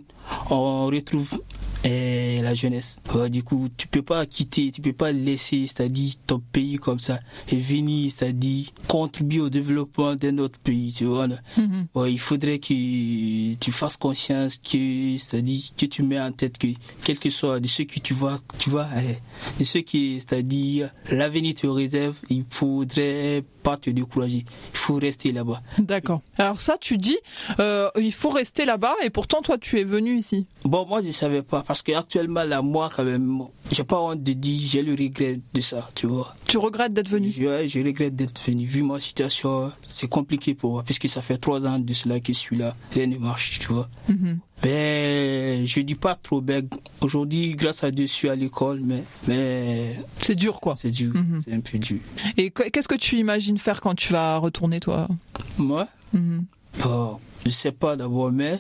on 0.51 0.87
retrouve 0.87 1.43
eh, 1.85 2.41
la 2.43 2.55
jeunesse. 2.55 3.01
Ouais, 3.15 3.31
du 3.31 3.43
coup, 3.43 3.69
tu 3.77 3.89
peux 3.89 4.03
pas 4.03 4.27
quitter, 4.27 4.71
tu 4.71 4.81
peux 4.81 4.93
pas 4.93 5.13
laisser, 5.13 5.67
c'est-à-dire 5.67 6.15
ton 6.27 6.41
pays 6.41 6.77
comme 6.77 6.99
ça 6.99 7.21
et 7.49 7.57
venir, 7.57 8.11
c'est-à-dire 8.11 8.67
contribuer 8.87 9.41
au 9.41 9.51
développement 9.51 10.15
d'un 10.15 10.39
autre 10.39 10.59
pays, 10.59 10.93
tu 10.93 11.05
vois. 11.05 11.29
Mhm. 11.57 11.87
Il 12.07 12.19
faudrait 12.19 12.59
que 12.59 13.55
tu 13.55 13.73
fasses 13.73 13.97
conscience 13.97 14.59
que, 14.59 15.17
c'est-à-dire 15.19 15.63
que 15.77 15.87
tu 15.87 16.03
mets 16.03 16.21
en 16.21 16.33
tête 16.33 16.59
que, 16.59 16.69
quel 17.03 17.19
que 17.19 17.31
soit 17.31 17.61
de 17.61 17.67
ce 17.67 17.83
que 17.83 18.01
tu 18.01 18.15
vois, 18.15 18.39
tu 18.59 18.71
vois, 18.71 18.89
eh, 18.99 19.19
de 19.59 19.65
ce 19.65 19.79
qui, 19.79 20.21
c'est-à-dire 20.21 20.91
l'avenir 21.11 21.55
te 21.55 21.67
réserve, 21.67 22.17
il 22.29 22.45
faudrait 22.49 23.45
pas 23.63 23.77
te 23.77 23.91
décourager. 23.91 24.45
Il 24.73 24.77
faut 24.79 24.95
rester 24.95 25.33
là-bas. 25.33 25.63
D'accord. 25.79 26.21
Alors 26.39 26.61
ça, 26.61 26.77
tu 26.81 26.99
dis, 26.99 27.19
euh, 27.59 27.89
il 27.99 28.13
faut 28.13 28.31
rester 28.31 28.65
là-bas 28.65 28.95
et 29.03 29.11
pourtant 29.11 29.43
toi, 29.43 29.59
tu 29.59 29.79
es 29.81 29.85
venu 29.85 30.17
ici. 30.17 30.47
Bon, 30.65 30.87
moi, 30.87 31.01
je 31.01 31.11
savais 31.13 31.43
pas 31.43 31.63
parce 31.63 31.83
que 31.83 31.93
actuellement, 31.93 32.45
là, 32.45 32.63
moi, 32.63 32.91
quand 32.95 33.05
même, 33.05 33.43
j'ai 33.71 33.85
pas 33.85 34.01
honte 34.01 34.23
de 34.23 34.33
dire, 34.33 34.61
j'ai 34.69 34.83
le 34.83 34.93
regret 34.93 35.41
de 35.55 35.61
ça, 35.61 35.89
tu 35.95 36.07
vois. 36.07 36.35
Tu 36.47 36.59
regrettes 36.59 36.93
d'être 36.93 37.09
venu? 37.09 37.31
Je, 37.31 37.67
je 37.67 37.81
regrette 37.85 38.17
d'être 38.17 38.41
venu. 38.47 38.67
Vu 38.67 38.83
ma 38.83 38.99
situation, 39.01 39.73
c'est 39.87 40.09
compliqué 40.09 40.55
pour 40.55 40.73
moi 40.73 40.83
puisque 40.85 41.09
ça 41.09 41.23
fait 41.23 41.39
trois 41.39 41.67
ans 41.67 41.79
de 41.79 41.93
cela 41.93 42.21
que 42.21 42.33
je 42.33 42.39
suis 42.39 42.57
là. 42.57 42.75
Rien 42.93 43.07
ne 43.07 43.19
marche, 43.19 43.59
tu 43.59 43.69
vois. 43.69 43.89
Mhm. 44.09 44.39
Ben, 44.63 45.65
je 45.67 45.81
dis 45.81 45.95
pas 45.95 46.15
trop 46.15 46.41
ben, 46.41 46.69
Aujourd'hui, 47.01 47.55
grâce 47.55 47.83
à 47.83 47.91
Dieu, 47.91 48.07
je 48.07 48.13
suis 48.13 48.29
à 48.29 48.35
l'école, 48.35 48.81
mais, 48.83 49.03
mais 49.27 49.95
C'est 50.21 50.35
dur, 50.35 50.61
quoi. 50.61 50.75
c'est 50.75 50.91
dur. 50.91 51.13
Mhm. 51.15 51.41
C'est 51.43 51.55
un 51.55 51.61
peu 51.61 51.79
dur. 51.79 51.99
Et 52.37 52.51
qu- 52.51 52.71
qu'est-ce 52.71 52.89
que 52.89 52.95
tu 52.95 53.17
imagines 53.17 53.59
faire 53.59 53.81
quand 53.81 53.95
tu 53.95 54.13
vas 54.13 54.37
retourner, 54.37 54.81
toi? 54.81 55.09
Moi, 55.57 55.89
Mhm. 56.13 56.45
bon, 56.83 57.19
je 57.47 57.51
sais 57.51 57.73
pas 57.73 57.97
d'abord, 57.97 58.31
mais 58.33 58.59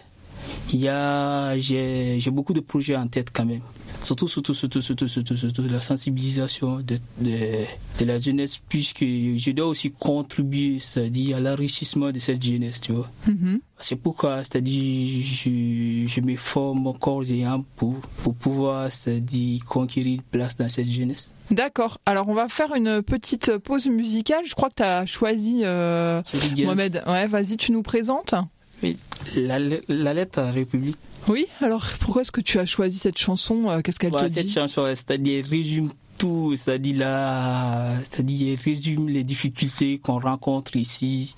il 0.72 0.80
y 0.80 0.88
a, 0.88 1.58
j'ai, 1.58 2.18
j'ai 2.18 2.30
beaucoup 2.30 2.54
de 2.54 2.60
projets 2.60 2.96
en 2.96 3.06
tête 3.06 3.28
quand 3.32 3.44
même. 3.44 3.60
Surtout, 4.02 4.28
surtout, 4.28 4.54
surtout, 4.54 4.80
surtout, 4.80 5.08
surtout, 5.08 5.36
surtout 5.36 5.62
la 5.68 5.80
sensibilisation 5.80 6.80
de, 6.80 6.96
de, 7.18 7.64
de 7.98 8.04
la 8.04 8.18
jeunesse, 8.18 8.58
puisque 8.68 9.04
je 9.04 9.50
dois 9.52 9.66
aussi 9.66 9.92
contribuer, 9.92 10.78
c'est-à-dire 10.78 11.36
à 11.36 11.40
l'enrichissement 11.40 12.10
de 12.10 12.18
cette 12.18 12.42
jeunesse, 12.42 12.80
tu 12.80 12.92
vois. 12.92 13.10
Mhm. 13.26 13.60
C'est 13.78 13.96
pourquoi, 13.96 14.38
c'est-à-dire, 14.38 15.22
je, 15.24 16.06
je 16.06 16.20
me 16.20 16.36
forme 16.36 16.92
corps 16.98 17.24
et 17.30 17.44
âme 17.44 17.64
pour, 17.76 17.98
pour 18.22 18.34
pouvoir, 18.34 18.90
c'est-à-dire, 18.90 19.64
conquérir 19.64 20.14
une 20.14 20.22
place 20.22 20.56
dans 20.56 20.68
cette 20.68 20.88
jeunesse. 20.88 21.32
D'accord. 21.50 21.98
Alors, 22.04 22.28
on 22.28 22.34
va 22.34 22.48
faire 22.48 22.74
une 22.74 23.02
petite 23.02 23.56
pause 23.58 23.86
musicale. 23.86 24.44
Je 24.44 24.54
crois 24.54 24.68
que 24.68 24.76
tu 24.76 24.82
as 24.82 25.06
choisi 25.06 25.60
euh, 25.64 26.20
Mohamed. 26.58 27.02
Ouais, 27.06 27.26
vas-y, 27.26 27.56
tu 27.56 27.72
nous 27.72 27.82
présentes. 27.82 28.34
Oui, 28.82 28.96
la, 29.36 29.58
la 29.88 30.14
lettre 30.14 30.38
à 30.38 30.42
la 30.44 30.52
République. 30.52 30.96
Oui, 31.28 31.46
alors 31.60 31.84
pourquoi 32.00 32.22
est-ce 32.22 32.32
que 32.32 32.40
tu 32.40 32.58
as 32.58 32.66
choisi 32.66 32.98
cette 32.98 33.18
chanson 33.18 33.68
Euh, 33.68 33.80
Qu'est-ce 33.82 33.98
qu'elle 34.00 34.10
te 34.12 34.28
cette 34.28 34.46
dit 34.46 34.52
chanson, 34.52 34.86
c'est-à-dire, 34.88 35.44
elle 35.44 35.50
résume 35.50 35.90
tout, 36.18 36.54
c'est-à-dire, 36.56 36.96
la, 36.98 37.94
c'est-à-dire, 38.00 38.52
elle 38.58 38.64
résume 38.64 39.08
les 39.08 39.24
difficultés 39.24 39.98
qu'on 39.98 40.18
rencontre 40.18 40.76
ici. 40.76 41.34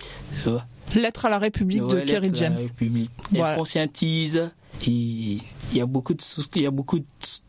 Lettre 0.94 1.24
à 1.26 1.30
la 1.30 1.38
République 1.38 1.82
de 1.86 2.00
Kerry 2.00 2.28
lettre 2.30 2.38
à 2.42 2.48
la 2.48 2.54
James. 2.54 2.56
République. 2.58 3.10
Elle 3.32 3.38
Voilà. 3.38 3.56
conscientise 3.56 4.50
et 4.86 4.90
il 4.90 5.40
y 5.76 5.80
a 5.80 5.86
beaucoup 5.86 6.12
de 6.14 6.20
il 6.56 6.62
y 6.62 6.66
a 6.66 6.70
beaucoup 6.70 6.98
de 6.98 7.04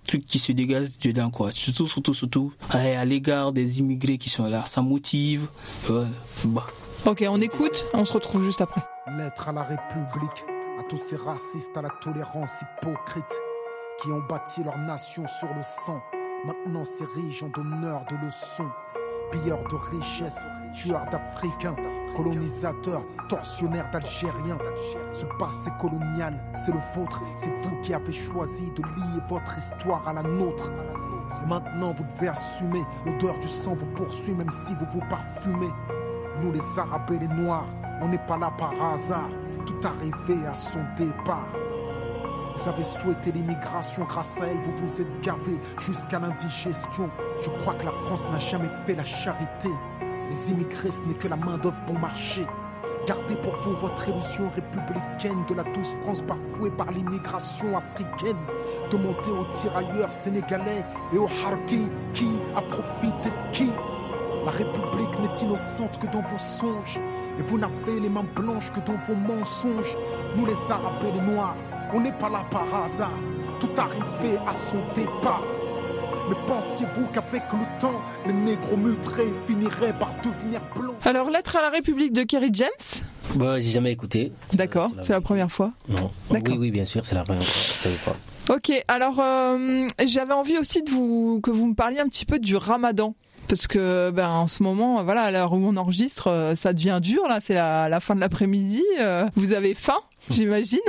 trucs 0.07 0.25
qui 0.25 0.39
se 0.39 0.51
dégagent 0.51 0.99
dedans 1.03 1.29
quoi. 1.29 1.51
Surtout 1.51 1.87
surtout 1.87 2.13
surtout 2.13 2.53
à, 2.69 2.77
à 2.99 3.05
l'égard 3.05 3.51
des 3.51 3.79
immigrés 3.79 4.17
qui 4.17 4.29
sont 4.29 4.45
là. 4.45 4.63
Ça 4.65 4.81
motive. 4.81 5.47
Voilà. 5.85 6.07
Bah. 6.45 6.67
Ok, 7.05 7.23
on 7.27 7.41
écoute, 7.41 7.85
on 7.93 8.05
se 8.05 8.13
retrouve 8.13 8.45
juste 8.45 8.61
après. 8.61 8.81
Lettre 9.05 9.49
à 9.49 9.51
la 9.51 9.63
République, 9.63 10.45
à 10.79 10.83
tous 10.83 10.95
ces 10.95 11.17
racistes 11.17 11.75
à 11.75 11.81
la 11.81 11.89
tolérance 11.89 12.61
hypocrite, 12.61 13.41
qui 14.01 14.09
ont 14.09 14.21
bâti 14.21 14.63
leur 14.63 14.77
nation 14.77 15.27
sur 15.27 15.53
le 15.53 15.61
sang, 15.61 16.01
maintenant 16.45 16.85
s'érigent 16.85 17.47
en 17.47 17.49
donneurs 17.49 18.05
de 18.05 18.15
leçons, 18.25 18.71
pilleurs 19.29 19.61
de 19.67 19.75
richesses, 19.97 20.47
tueurs 20.73 21.03
d'Africains, 21.11 21.75
colonisateurs, 22.15 23.03
tortionnaires 23.27 23.91
d'Algériens. 23.91 24.57
Ce 25.11 25.25
passé 25.37 25.69
colonial, 25.81 26.41
c'est 26.55 26.71
le 26.71 26.79
vôtre, 26.95 27.21
c'est 27.35 27.53
vous 27.61 27.75
qui 27.81 27.93
avez 27.93 28.13
choisi 28.13 28.71
de 28.71 28.83
lier 28.83 29.21
votre 29.27 29.57
histoire 29.57 30.07
à 30.07 30.13
la 30.13 30.23
nôtre. 30.23 30.71
Et 31.43 31.45
maintenant 31.47 31.91
vous 31.91 32.05
devez 32.05 32.29
assumer, 32.29 32.83
l'odeur 33.05 33.37
du 33.39 33.49
sang 33.49 33.73
vous 33.73 33.85
poursuit 33.87 34.33
même 34.33 34.51
si 34.51 34.73
vous 34.75 34.85
vous 34.93 35.05
parfumez. 35.09 35.73
Nous 36.41 36.53
les 36.53 36.79
Arabes 36.79 37.11
et 37.11 37.19
les 37.19 37.27
Noirs, 37.27 37.67
on 38.03 38.09
n'est 38.09 38.17
pas 38.17 38.37
là 38.37 38.51
par 38.57 38.73
hasard. 38.93 39.29
Tout 39.65 39.87
arrivé 39.87 40.45
à 40.45 40.53
son 40.53 40.79
départ. 40.97 41.47
Vous 42.55 42.69
avez 42.69 42.83
souhaité 42.83 43.31
l'immigration, 43.31 44.03
grâce 44.03 44.41
à 44.41 44.47
elle, 44.47 44.57
vous 44.57 44.85
vous 44.85 45.01
êtes 45.01 45.21
gavé 45.21 45.57
jusqu'à 45.79 46.19
l'indigestion. 46.19 47.09
Je 47.41 47.49
crois 47.61 47.73
que 47.73 47.85
la 47.85 47.91
France 48.05 48.25
n'a 48.31 48.37
jamais 48.37 48.69
fait 48.85 48.93
la 48.93 49.03
charité. 49.03 49.69
Les 50.27 50.51
immigrés, 50.51 50.91
ce 50.91 51.01
n'est 51.03 51.15
que 51.15 51.27
la 51.27 51.37
main-d'œuvre 51.37 51.81
bon 51.87 51.97
marché. 51.97 52.45
Gardez 53.07 53.35
pour 53.37 53.55
vous 53.55 53.75
votre 53.75 54.07
illusion 54.07 54.49
républicaine 54.53 55.43
de 55.49 55.55
la 55.55 55.63
douce 55.63 55.95
France 56.03 56.23
bafouée 56.23 56.71
par 56.71 56.91
l'immigration 56.91 57.75
africaine. 57.75 58.37
Demandez 58.91 59.31
aux 59.31 59.51
tirailleurs 59.51 60.11
sénégalais 60.11 60.85
et 61.13 61.17
aux 61.17 61.29
harkis 61.45 61.89
qui 62.13 62.29
a 62.55 62.61
profité 62.61 63.29
de 63.29 63.51
qui 63.51 63.69
la 64.45 64.51
République 64.51 65.19
n'est 65.21 65.45
innocente 65.45 65.99
que 65.99 66.07
dans 66.07 66.21
vos 66.21 66.37
songes. 66.37 66.99
Et 67.39 67.41
vous 67.41 67.57
n'avez 67.57 67.99
les 68.01 68.09
mains 68.09 68.25
blanches 68.35 68.71
que 68.71 68.79
dans 68.79 68.97
vos 69.07 69.15
mensonges. 69.15 69.95
Nous 70.35 70.45
les 70.45 70.71
Arabes 70.71 71.03
et 71.07 71.19
les 71.19 71.33
Noirs, 71.33 71.55
on 71.93 71.99
n'est 71.99 72.11
pas 72.11 72.29
là 72.29 72.43
par 72.49 72.83
hasard. 72.83 73.11
Tout 73.59 73.69
arrivé 73.77 74.37
à 74.47 74.53
son 74.53 74.77
départ. 74.95 75.43
Mais 76.29 76.35
pensiez-vous 76.47 77.07
qu'avec 77.07 77.43
le 77.51 77.79
temps, 77.79 78.01
les 78.25 78.33
négros 78.33 78.77
mutrés 78.77 79.27
finiraient 79.45 79.93
par 79.99 80.13
devenir 80.23 80.61
blancs? 80.75 80.95
Alors, 81.03 81.29
Lettre 81.29 81.57
à 81.57 81.61
la 81.61 81.69
République 81.69 82.13
de 82.13 82.23
Kerry 82.23 82.49
James? 82.53 82.69
Bah, 83.35 83.59
j'ai 83.59 83.71
jamais 83.71 83.91
écouté. 83.91 84.31
D'accord, 84.53 84.91
c'est 85.01 85.11
la 85.11 85.21
première 85.21 85.51
fois? 85.51 85.71
Non. 85.89 86.11
D'accord. 86.31 86.55
Oui, 86.55 86.61
oui, 86.61 86.71
bien 86.71 86.85
sûr, 86.85 87.05
c'est 87.05 87.15
la 87.15 87.23
première 87.23 87.43
fois. 87.43 87.73
Je 87.77 87.81
savais 87.81 87.97
pas. 88.05 88.15
Ok, 88.53 88.71
alors 88.87 89.19
euh, 89.19 89.87
j'avais 90.05 90.33
envie 90.33 90.57
aussi 90.57 90.83
de 90.83 90.91
vous 90.91 91.39
que 91.41 91.49
vous 91.49 91.67
me 91.67 91.75
parliez 91.75 91.99
un 91.99 92.07
petit 92.07 92.25
peu 92.25 92.39
du 92.39 92.55
Ramadan. 92.55 93.15
Parce 93.47 93.67
que 93.67 94.09
ben 94.11 94.27
en 94.29 94.47
ce 94.47 94.63
moment, 94.63 95.03
voilà, 95.03 95.23
à 95.23 95.31
l'heure 95.31 95.53
où 95.53 95.57
on 95.57 95.75
enregistre, 95.75 96.27
euh, 96.29 96.55
ça 96.55 96.73
devient 96.73 96.99
dur 97.01 97.27
là. 97.27 97.39
C'est 97.41 97.53
la, 97.53 97.89
la 97.89 97.99
fin 97.99 98.15
de 98.15 98.19
l'après-midi. 98.19 98.81
euh, 98.99 99.25
vous 99.35 99.53
avez 99.53 99.73
faim, 99.73 99.99
j'imagine. 100.29 100.79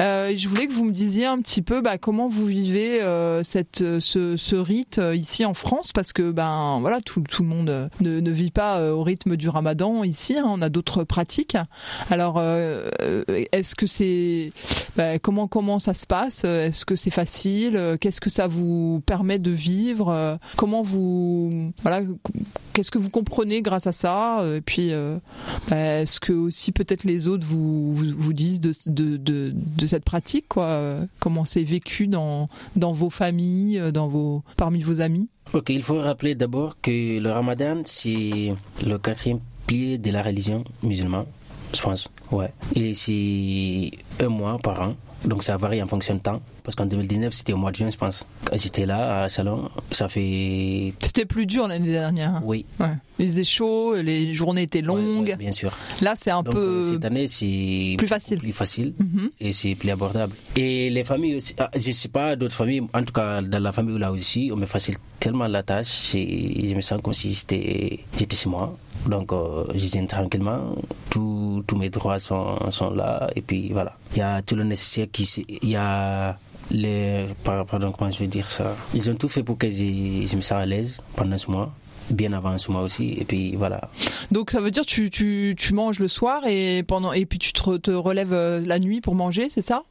Euh, 0.00 0.32
je 0.36 0.48
voulais 0.48 0.66
que 0.66 0.72
vous 0.72 0.84
me 0.84 0.92
disiez 0.92 1.26
un 1.26 1.40
petit 1.40 1.62
peu 1.62 1.80
bah, 1.80 1.98
comment 1.98 2.28
vous 2.28 2.46
vivez 2.46 3.00
euh, 3.02 3.44
cette 3.44 3.80
euh, 3.80 4.00
ce, 4.00 4.36
ce 4.36 4.56
rite 4.56 5.00
ici 5.14 5.44
en 5.44 5.54
France, 5.54 5.92
parce 5.92 6.12
que 6.12 6.32
ben 6.32 6.78
voilà, 6.80 7.00
tout, 7.00 7.22
tout 7.22 7.42
le 7.42 7.48
monde 7.48 7.90
ne, 8.00 8.20
ne 8.20 8.30
vit 8.30 8.50
pas 8.50 8.92
au 8.92 9.02
rythme 9.02 9.36
du 9.36 9.48
Ramadan 9.48 10.02
ici. 10.02 10.36
hein, 10.36 10.44
on 10.46 10.62
a 10.62 10.68
d'autres 10.68 11.04
pratiques. 11.04 11.56
Alors, 12.10 12.40
est-ce 13.52 13.74
que 13.74 13.86
c'est 13.86 14.52
bah, 14.96 15.18
comment 15.18 15.46
comment 15.46 15.78
ça 15.78 15.94
se 15.94 16.06
passe? 16.06 16.44
Est-ce 16.44 16.84
que 16.84 16.96
c'est 16.96 17.10
facile? 17.10 17.96
Qu'est-ce 18.00 18.20
que 18.20 18.30
ça 18.30 18.46
vous 18.46 19.00
permet 19.06 19.38
de 19.38 19.50
vivre? 19.50 20.38
Comment 20.56 20.82
vous 20.82 21.72
voilà 21.82 22.02
Qu'est-ce 22.72 22.90
que 22.90 22.98
vous 22.98 23.10
comprenez 23.10 23.62
grâce 23.62 23.86
à 23.86 23.92
ça? 23.92 24.42
Et 24.56 24.60
puis, 24.60 24.92
bah, 25.68 26.00
est-ce 26.00 26.18
que 26.20 26.32
aussi 26.32 26.72
peut-être 26.72 27.04
les 27.04 27.28
autres 27.28 27.46
vous, 27.46 27.94
vous, 27.94 28.06
vous 28.16 28.32
disent 28.32 28.60
de, 28.60 28.72
de, 28.86 29.16
de, 29.16 29.86
cette 29.86 30.04
pratique 30.04 30.46
quoi 30.48 31.00
Comment 31.20 31.44
c'est 31.44 31.62
vécu 31.62 32.06
dans 32.06 32.48
dans 32.76 32.92
vos 32.92 33.10
familles, 33.10 33.78
euh, 33.78 33.90
dans 33.90 34.08
vos 34.08 34.42
parmi 34.56 34.82
vos 34.82 35.00
amis? 35.00 35.28
Ok, 35.52 35.70
il 35.70 35.82
faut 35.82 36.00
rappeler 36.00 36.34
d'abord 36.34 36.76
que 36.80 37.18
le 37.18 37.30
ramadan, 37.30 37.82
c'est 37.84 38.54
le 38.84 38.98
quatrième 38.98 39.40
pilier 39.66 39.98
de 39.98 40.10
la 40.10 40.22
religion 40.22 40.64
musulmane. 40.82 41.26
je 41.74 41.82
pense. 41.82 42.08
Ouais. 42.30 42.52
Et 42.74 42.92
c'est 42.94 43.90
un 44.20 44.28
mois 44.28 44.58
par 44.58 44.80
an. 44.82 44.96
Donc 45.24 45.42
ça 45.44 45.56
varie 45.56 45.82
en 45.82 45.86
fonction 45.86 46.14
de 46.14 46.20
temps. 46.20 46.40
Parce 46.64 46.74
qu'en 46.76 46.86
2019, 46.86 47.32
c'était 47.34 47.52
au 47.52 47.58
mois 47.58 47.70
de 47.70 47.76
juin, 47.76 47.90
je 47.90 47.96
pense. 47.98 48.24
Quand 48.46 48.56
j'étais 48.56 48.86
là, 48.86 49.24
à 49.24 49.28
Salon, 49.28 49.68
ça 49.90 50.08
fait. 50.08 50.94
C'était 50.98 51.26
plus 51.26 51.44
dur 51.44 51.68
l'année 51.68 51.90
dernière. 51.92 52.40
Oui. 52.42 52.64
Ouais. 52.80 52.88
Il 53.18 53.26
faisait 53.26 53.44
chaud, 53.44 53.94
les 53.96 54.32
journées 54.32 54.62
étaient 54.62 54.80
longues. 54.80 55.24
Ouais, 55.24 55.30
ouais, 55.32 55.36
bien 55.36 55.52
sûr. 55.52 55.76
Là, 56.00 56.14
c'est 56.16 56.30
un 56.30 56.42
Donc, 56.42 56.54
peu. 56.54 56.58
euh, 56.58 56.92
cette 56.94 57.04
année, 57.04 57.26
c'est 57.26 57.94
plus 57.98 58.08
facile. 58.08 58.38
Plus 58.38 58.52
facile 58.54 58.94
Mhm. 58.98 59.30
et 59.40 59.52
c'est 59.52 59.74
plus 59.74 59.90
abordable. 59.90 60.34
Et 60.56 60.88
les 60.88 61.04
familles 61.04 61.36
aussi, 61.36 61.54
ah, 61.58 61.70
je 61.74 61.90
sais 61.92 62.08
pas 62.08 62.34
d'autres 62.34 62.54
familles, 62.54 62.82
en 62.94 63.02
tout 63.02 63.12
cas 63.12 63.42
dans 63.42 63.62
la 63.62 63.70
famille 63.70 63.98
là 63.98 64.10
aussi, 64.10 64.50
on 64.52 64.56
me 64.56 64.64
facilite 64.66 65.00
tellement 65.20 65.46
la 65.46 65.62
tâche. 65.62 66.14
et 66.14 66.66
Je 66.70 66.74
me 66.74 66.80
sens 66.80 67.00
comme 67.02 67.12
si 67.12 67.34
j'étais 67.34 68.00
chez 68.34 68.48
moi. 68.48 68.74
Donc, 69.06 69.32
euh, 69.34 69.64
je 69.74 69.86
viens 69.86 70.06
tranquillement. 70.06 70.74
Tous 71.10 71.62
tous 71.66 71.76
mes 71.76 71.90
droits 71.90 72.18
sont, 72.18 72.56
sont 72.70 72.90
là. 72.94 73.28
Et 73.36 73.42
puis 73.42 73.70
voilà. 73.70 73.96
Il 74.12 74.18
y 74.18 74.22
a 74.22 74.40
tout 74.40 74.56
le 74.56 74.64
nécessaire 74.64 75.06
qui. 75.12 75.24
Il 75.62 75.68
y 75.68 75.76
a 75.76 76.36
les. 76.70 77.24
par- 77.42 77.66
Pardon, 77.66 77.92
comment 77.92 78.10
je 78.10 78.18
vais 78.18 78.26
dire 78.26 78.48
ça 78.48 78.76
Ils 78.94 79.10
ont 79.10 79.14
tout 79.14 79.28
fait 79.28 79.42
pour 79.42 79.58
que 79.58 79.68
je, 79.68 79.76
je 80.26 80.36
me 80.36 80.40
sente 80.40 80.58
à 80.58 80.66
l'aise 80.66 81.00
pendant 81.16 81.38
ce 81.38 81.50
mois. 81.50 81.72
Bien 82.10 82.32
avant 82.34 82.58
ce 82.58 82.70
mois 82.70 82.82
aussi. 82.82 83.14
Et 83.18 83.24
puis 83.24 83.56
voilà. 83.56 83.88
Donc 84.30 84.50
ça 84.50 84.60
veut 84.60 84.70
dire 84.70 84.84
tu, 84.84 85.08
tu, 85.10 85.54
tu 85.58 85.72
manges 85.72 85.98
le 86.00 86.08
soir 86.08 86.46
et 86.46 86.82
pendant 86.82 87.12
et 87.14 87.24
puis 87.24 87.38
tu 87.38 87.52
te, 87.54 87.76
te 87.78 87.90
relèves 87.90 88.34
euh, 88.34 88.60
la 88.66 88.78
nuit 88.78 89.00
pour 89.00 89.14
manger, 89.14 89.48
c'est 89.48 89.62
ça? 89.62 89.84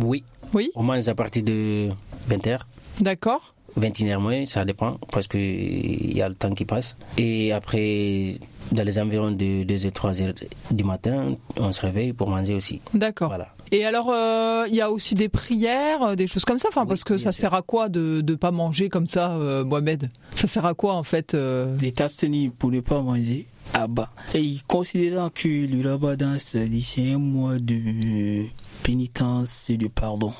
Oui. 0.00 0.22
Oui. 0.54 0.70
On 0.76 0.82
mange 0.84 1.08
à 1.08 1.14
partir 1.16 1.42
de 1.42 1.88
20h. 2.30 2.60
D'accord. 3.00 3.54
21h 3.78 4.18
moins, 4.18 4.46
ça 4.46 4.64
dépend, 4.64 4.98
parce 5.12 5.28
qu'il 5.28 6.16
y 6.16 6.20
a 6.22 6.28
le 6.28 6.34
temps 6.34 6.52
qui 6.52 6.64
passe. 6.64 6.96
Et 7.16 7.52
après, 7.52 8.34
dans 8.72 8.82
les 8.82 8.98
environs 8.98 9.30
de 9.30 9.62
2h, 9.64 9.90
3h 9.92 10.34
du 10.72 10.84
matin, 10.84 11.34
on 11.56 11.70
se 11.70 11.80
réveille 11.82 12.12
pour 12.12 12.28
manger 12.30 12.54
aussi. 12.54 12.80
D'accord. 12.94 13.28
Voilà. 13.28 13.48
Et 13.72 13.84
alors, 13.84 14.10
euh, 14.10 14.64
il 14.68 14.74
y 14.74 14.80
a 14.80 14.90
aussi 14.90 15.14
des 15.14 15.28
prières, 15.28 16.02
euh, 16.02 16.14
des 16.14 16.26
choses 16.26 16.44
comme 16.44 16.58
ça. 16.58 16.68
Enfin, 16.68 16.82
Oui, 16.82 16.88
parce 16.88 17.04
que 17.04 17.18
ça 17.18 17.32
sûr. 17.32 17.40
sert 17.42 17.54
à 17.54 17.62
quoi 17.62 17.88
de 17.88 18.22
ne 18.26 18.34
pas 18.34 18.50
manger 18.50 18.88
comme 18.88 19.06
ça, 19.06 19.32
euh, 19.32 19.64
Mohamed? 19.64 20.10
Ça 20.34 20.46
sert 20.48 20.64
à 20.66 20.74
quoi 20.74 20.94
en 20.94 21.02
fait 21.02 21.34
euh? 21.34 21.76
De 21.76 21.90
t'abstenir 21.90 22.50
pour 22.58 22.70
ne 22.70 22.80
pas 22.80 23.00
manger 23.02 23.46
à 23.74 23.86
bas. 23.86 24.10
Et 24.34 24.56
considérant 24.66 25.30
que 25.30 25.48
le 25.48 25.90
ramadan, 25.90 26.36
c'est 26.38 26.68
un 26.98 27.18
mois 27.18 27.58
de 27.58 28.44
pénitence 28.82 29.70
et 29.70 29.76
de 29.76 29.88
pardon. 29.88 30.32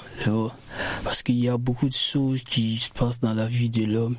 Parce 1.05 1.23
qu'il 1.23 1.39
y 1.39 1.49
a 1.49 1.59
beaucoup 1.59 1.89
de 1.89 1.95
choses 1.95 2.43
qui 2.43 2.77
se 2.79 2.91
passent 2.91 3.21
dans 3.21 3.35
la 3.35 3.47
vie 3.47 3.71
de 3.71 3.85
l'homme. 3.85 4.17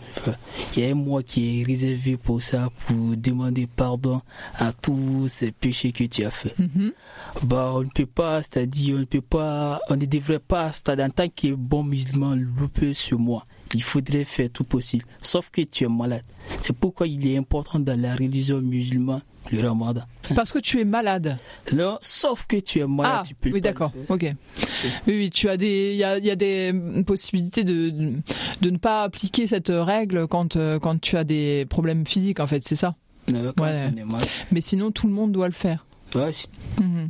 Il 0.76 0.84
y 0.84 0.88
a 0.88 0.92
un 0.92 0.96
mois 0.96 1.24
qui 1.24 1.62
est 1.62 1.64
réservé 1.66 2.18
pour 2.18 2.42
ça, 2.42 2.70
pour 2.86 3.16
demander 3.18 3.68
pardon 3.68 4.22
à 4.56 4.72
tous 4.74 5.28
ces 5.28 5.52
péchés 5.52 5.92
que 5.92 6.04
tu 6.04 6.26
as 6.26 6.32
fait. 6.32 6.54
Mhm. 6.60 6.92
Bah, 7.44 7.72
on 7.76 7.84
ne 7.84 7.90
peut 7.90 8.06
pas, 8.06 8.42
c'est-à-dire, 8.42 8.96
on 8.98 9.00
ne 9.00 9.06
peut 9.06 9.22
pas, 9.22 9.80
on 9.90 9.96
ne 9.96 10.06
devrait 10.06 10.40
pas, 10.40 10.72
c'est-à-dire, 10.74 11.06
en 11.06 11.10
tant 11.10 11.30
que 11.30 11.54
bon 11.54 11.84
musulman, 11.84 12.36
louper 12.36 12.94
ce 12.94 13.16
mois. 13.16 13.46
Il 13.76 13.84
faudrait 13.84 14.26
faire 14.26 14.50
tout 14.50 14.64
possible. 14.64 15.06
Sauf 15.22 15.50
que 15.52 15.62
tu 15.62 15.84
es 15.84 15.88
malade. 15.88 16.24
C'est 16.60 16.76
pourquoi 16.76 17.08
il 17.08 17.26
est 17.28 17.38
important 17.38 17.80
dans 17.80 18.00
la 18.00 18.16
religion 18.16 18.62
musulmane, 18.62 19.22
le 19.52 19.62
ramadan. 19.68 20.02
Parce 20.36 20.52
que 20.52 20.60
tu 20.60 20.80
es 20.80 20.86
malade. 20.86 21.38
Non, 21.74 21.98
sauf 22.02 22.48
que 22.48 22.58
tu 22.58 22.80
es 22.80 22.88
malade, 22.88 23.20
ah, 23.20 23.24
tu 23.28 23.36
peux 23.36 23.52
oui, 23.52 23.62
d'accord. 23.62 23.92
Ok. 24.10 24.26
Oui, 25.06 25.18
oui, 25.18 25.30
tu 25.30 25.50
as 25.50 25.58
des, 25.58 25.92
il 25.94 25.98
y 25.98 26.28
y 26.28 26.32
a 26.32 26.36
des 26.36 27.04
possibilités 27.06 27.64
de, 27.64 27.90
de 28.62 28.70
ne 28.70 28.78
pas 28.78 29.04
appliquer 29.04 29.46
cette 29.46 29.72
règle 29.72 30.28
quand, 30.28 30.56
euh, 30.56 30.80
quand 30.80 31.00
tu 31.00 31.16
as 31.16 31.24
des 31.24 31.66
problèmes 31.70 32.08
physiques, 32.08 32.40
en 32.40 32.48
fait, 32.48 32.64
c'est 32.68 32.76
ça? 32.76 32.96
Ouais. 33.28 33.76
Mais 34.52 34.62
sinon, 34.62 34.92
tout 34.92 35.06
le 35.06 35.14
monde 35.14 35.32
doit 35.32 35.48
le 35.48 35.54
faire. 35.54 35.86
Ouais, 36.16 36.32
Mhm. 36.80 37.10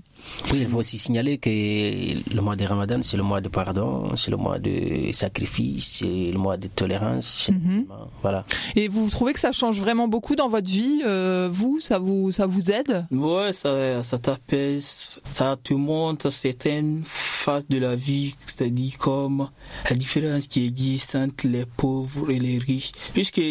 Oui, 0.52 0.60
il 0.62 0.68
faut 0.68 0.80
aussi 0.80 0.98
signaler 0.98 1.38
que 1.38 1.50
le 1.50 2.42
mois 2.42 2.56
de 2.56 2.66
Ramadan, 2.66 3.00
c'est 3.02 3.16
le 3.18 3.24
mois 3.24 3.40
de 3.40 3.48
pardon, 3.50 4.16
c'est 4.16 4.32
le 4.32 4.38
mois 4.38 4.60
de 4.60 5.12
sacrifice, 5.14 6.00
c'est 6.00 6.32
le 6.32 6.38
mois 6.38 6.58
de 6.58 6.68
tolérance. 6.68 7.50
Mhm. 7.50 7.86
Voilà. 8.22 8.46
Et 8.76 8.88
vous 8.90 9.10
trouvez 9.10 9.34
que 9.34 9.40
ça 9.40 9.52
change 9.52 9.80
vraiment 9.80 10.08
beaucoup 10.08 10.36
dans 10.36 10.50
votre 10.50 10.70
vie 10.70 11.02
euh, 11.06 11.50
Vous, 11.52 11.80
ça 11.80 12.00
vous, 12.00 12.32
ça 12.32 12.46
vous 12.48 12.70
aide? 12.72 13.06
Ouais, 13.12 13.54
ça, 13.54 14.04
ça 14.04 14.18
t'apaise, 14.18 15.22
ça 15.30 15.56
te 15.62 15.74
montre 15.74 16.30
certaines 16.32 17.02
phases 17.06 17.68
de 17.68 17.78
la 17.78 17.96
vie, 17.96 18.36
c'est-à-dire 18.46 18.98
comme 18.98 19.50
la 19.90 19.96
différence 19.96 20.48
qui 20.48 20.66
existe 20.66 21.16
entre 21.16 21.48
les 21.48 21.66
pauvres 21.66 22.30
et 22.32 22.40
les 22.40 22.58
riches. 22.58 22.92
Puisque 23.14 23.42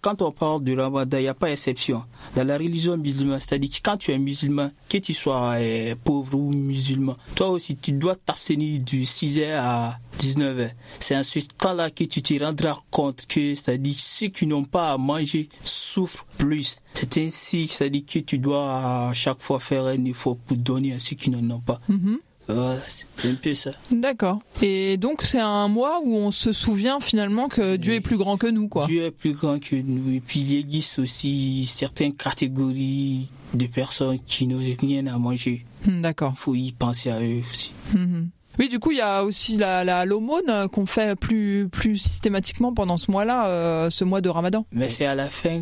quand 0.00 0.22
on 0.22 0.32
parle 0.32 0.62
du 0.64 0.78
ramadan, 0.78 1.18
il 1.18 1.22
n'y 1.22 1.28
a 1.28 1.34
pas 1.34 1.50
exception. 1.50 2.02
Dans 2.34 2.46
la 2.46 2.56
religion 2.56 2.96
musulmane, 2.96 3.40
c'est-à-dire 3.40 3.70
que 3.70 3.78
quand 3.82 3.96
tu 3.96 4.12
es 4.12 4.18
musulman, 4.18 4.70
que 4.88 4.98
tu 4.98 5.14
sois 5.14 5.56
euh, 5.58 5.94
pauvre 6.02 6.34
ou 6.38 6.52
musulman, 6.52 7.16
toi 7.34 7.50
aussi 7.50 7.76
tu 7.76 7.92
dois 7.92 8.16
t'abstenir 8.16 8.82
du 8.82 9.02
6h 9.02 9.56
à 9.58 9.98
19h. 10.18 10.70
C'est 10.98 11.16
en 11.16 11.22
ce 11.22 11.40
temps-là 11.58 11.90
que 11.90 12.04
tu 12.04 12.22
te 12.22 12.42
rendras 12.42 12.78
compte 12.90 13.26
que, 13.26 13.54
c'est-à-dire 13.54 13.94
ceux 13.98 14.28
qui 14.28 14.46
n'ont 14.46 14.64
pas 14.64 14.92
à 14.92 14.98
manger 14.98 15.48
souffrent 15.64 16.26
plus. 16.38 16.80
C'est 16.94 17.18
ainsi, 17.18 17.68
c'est-à-dire 17.68 18.02
que 18.06 18.18
tu 18.20 18.38
dois 18.38 19.08
à 19.08 19.12
chaque 19.14 19.40
fois 19.40 19.60
faire 19.60 19.84
un 19.86 20.04
effort 20.04 20.36
pour 20.36 20.56
donner 20.56 20.94
à 20.94 20.98
ceux 20.98 21.16
qui 21.16 21.30
n'en 21.30 21.56
ont 21.56 21.60
pas. 21.60 21.80
Mhm. 21.88 22.18
Voilà, 22.48 22.80
c'est 22.88 23.06
un 23.24 23.34
peu 23.34 23.54
ça. 23.54 23.72
D'accord. 23.90 24.40
Et 24.62 24.96
donc 24.96 25.22
c'est 25.22 25.38
un 25.40 25.68
mois 25.68 26.00
où 26.02 26.14
on 26.16 26.30
se 26.30 26.52
souvient 26.52 26.98
finalement 26.98 27.48
que 27.48 27.76
Dieu 27.76 27.92
est 27.94 28.00
plus 28.00 28.16
grand 28.16 28.36
que 28.38 28.46
nous, 28.46 28.68
quoi. 28.68 28.86
Dieu 28.86 29.04
est 29.04 29.10
plus 29.10 29.34
grand 29.34 29.58
que 29.62 29.76
nous. 29.76 30.12
Et 30.14 30.20
puis 30.20 30.40
il 30.40 30.58
existe 30.58 30.98
aussi 30.98 31.66
certaines 31.66 32.14
catégories 32.14 33.28
de 33.54 33.66
personnes 33.66 34.18
qui 34.26 34.46
n'ont 34.46 34.58
rien 34.80 35.06
à 35.08 35.18
manger. 35.18 35.64
Hmm, 35.86 36.00
D'accord. 36.02 36.32
Il 36.34 36.38
faut 36.38 36.54
y 36.54 36.72
penser 36.72 37.10
à 37.10 37.20
eux 37.20 37.40
aussi. 37.50 37.72
Mhm. 37.94 38.30
Oui, 38.58 38.68
du 38.68 38.80
coup, 38.80 38.90
il 38.90 38.98
y 38.98 39.00
a 39.00 39.22
aussi 39.22 39.56
la 39.56 39.84
la- 39.84 40.04
l'aumône 40.04 40.68
qu'on 40.72 40.84
fait 40.86 41.14
plus 41.14 41.68
plus 41.70 41.96
systématiquement 41.96 42.74
pendant 42.74 42.96
ce 42.96 43.08
mois-là, 43.10 43.46
euh, 43.46 43.88
ce 43.90 44.02
mois 44.04 44.20
de 44.20 44.28
Ramadan. 44.28 44.64
Mais 44.72 44.88
c'est 44.88 45.06
à 45.06 45.14
la 45.14 45.26
fin. 45.30 45.60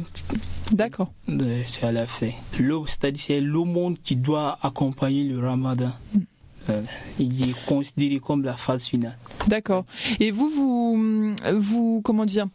D'accord. 0.73 1.13
C'est 1.67 1.85
à 1.85 1.93
la 1.93 2.07
fin. 2.07 2.31
C'est-à-dire 2.53 3.21
c'est 3.23 3.41
l'aumône 3.43 3.99
qui 3.99 4.17
doit 4.17 4.57
accompagner 4.63 5.25
le 5.25 5.39
ramadan. 5.47 5.91
Voilà. 6.13 6.27
Il 7.19 7.51
est 7.51 7.65
considéré 7.67 8.19
comme 8.21 8.43
la 8.45 8.57
phase 8.57 8.85
finale. 8.85 9.17
D'accord. 9.47 9.85
Et 10.21 10.31
vous, 10.31 10.51
vous, 10.51 11.35
vous, 11.59 12.01
comment 12.05 12.25
dire, 12.27 12.47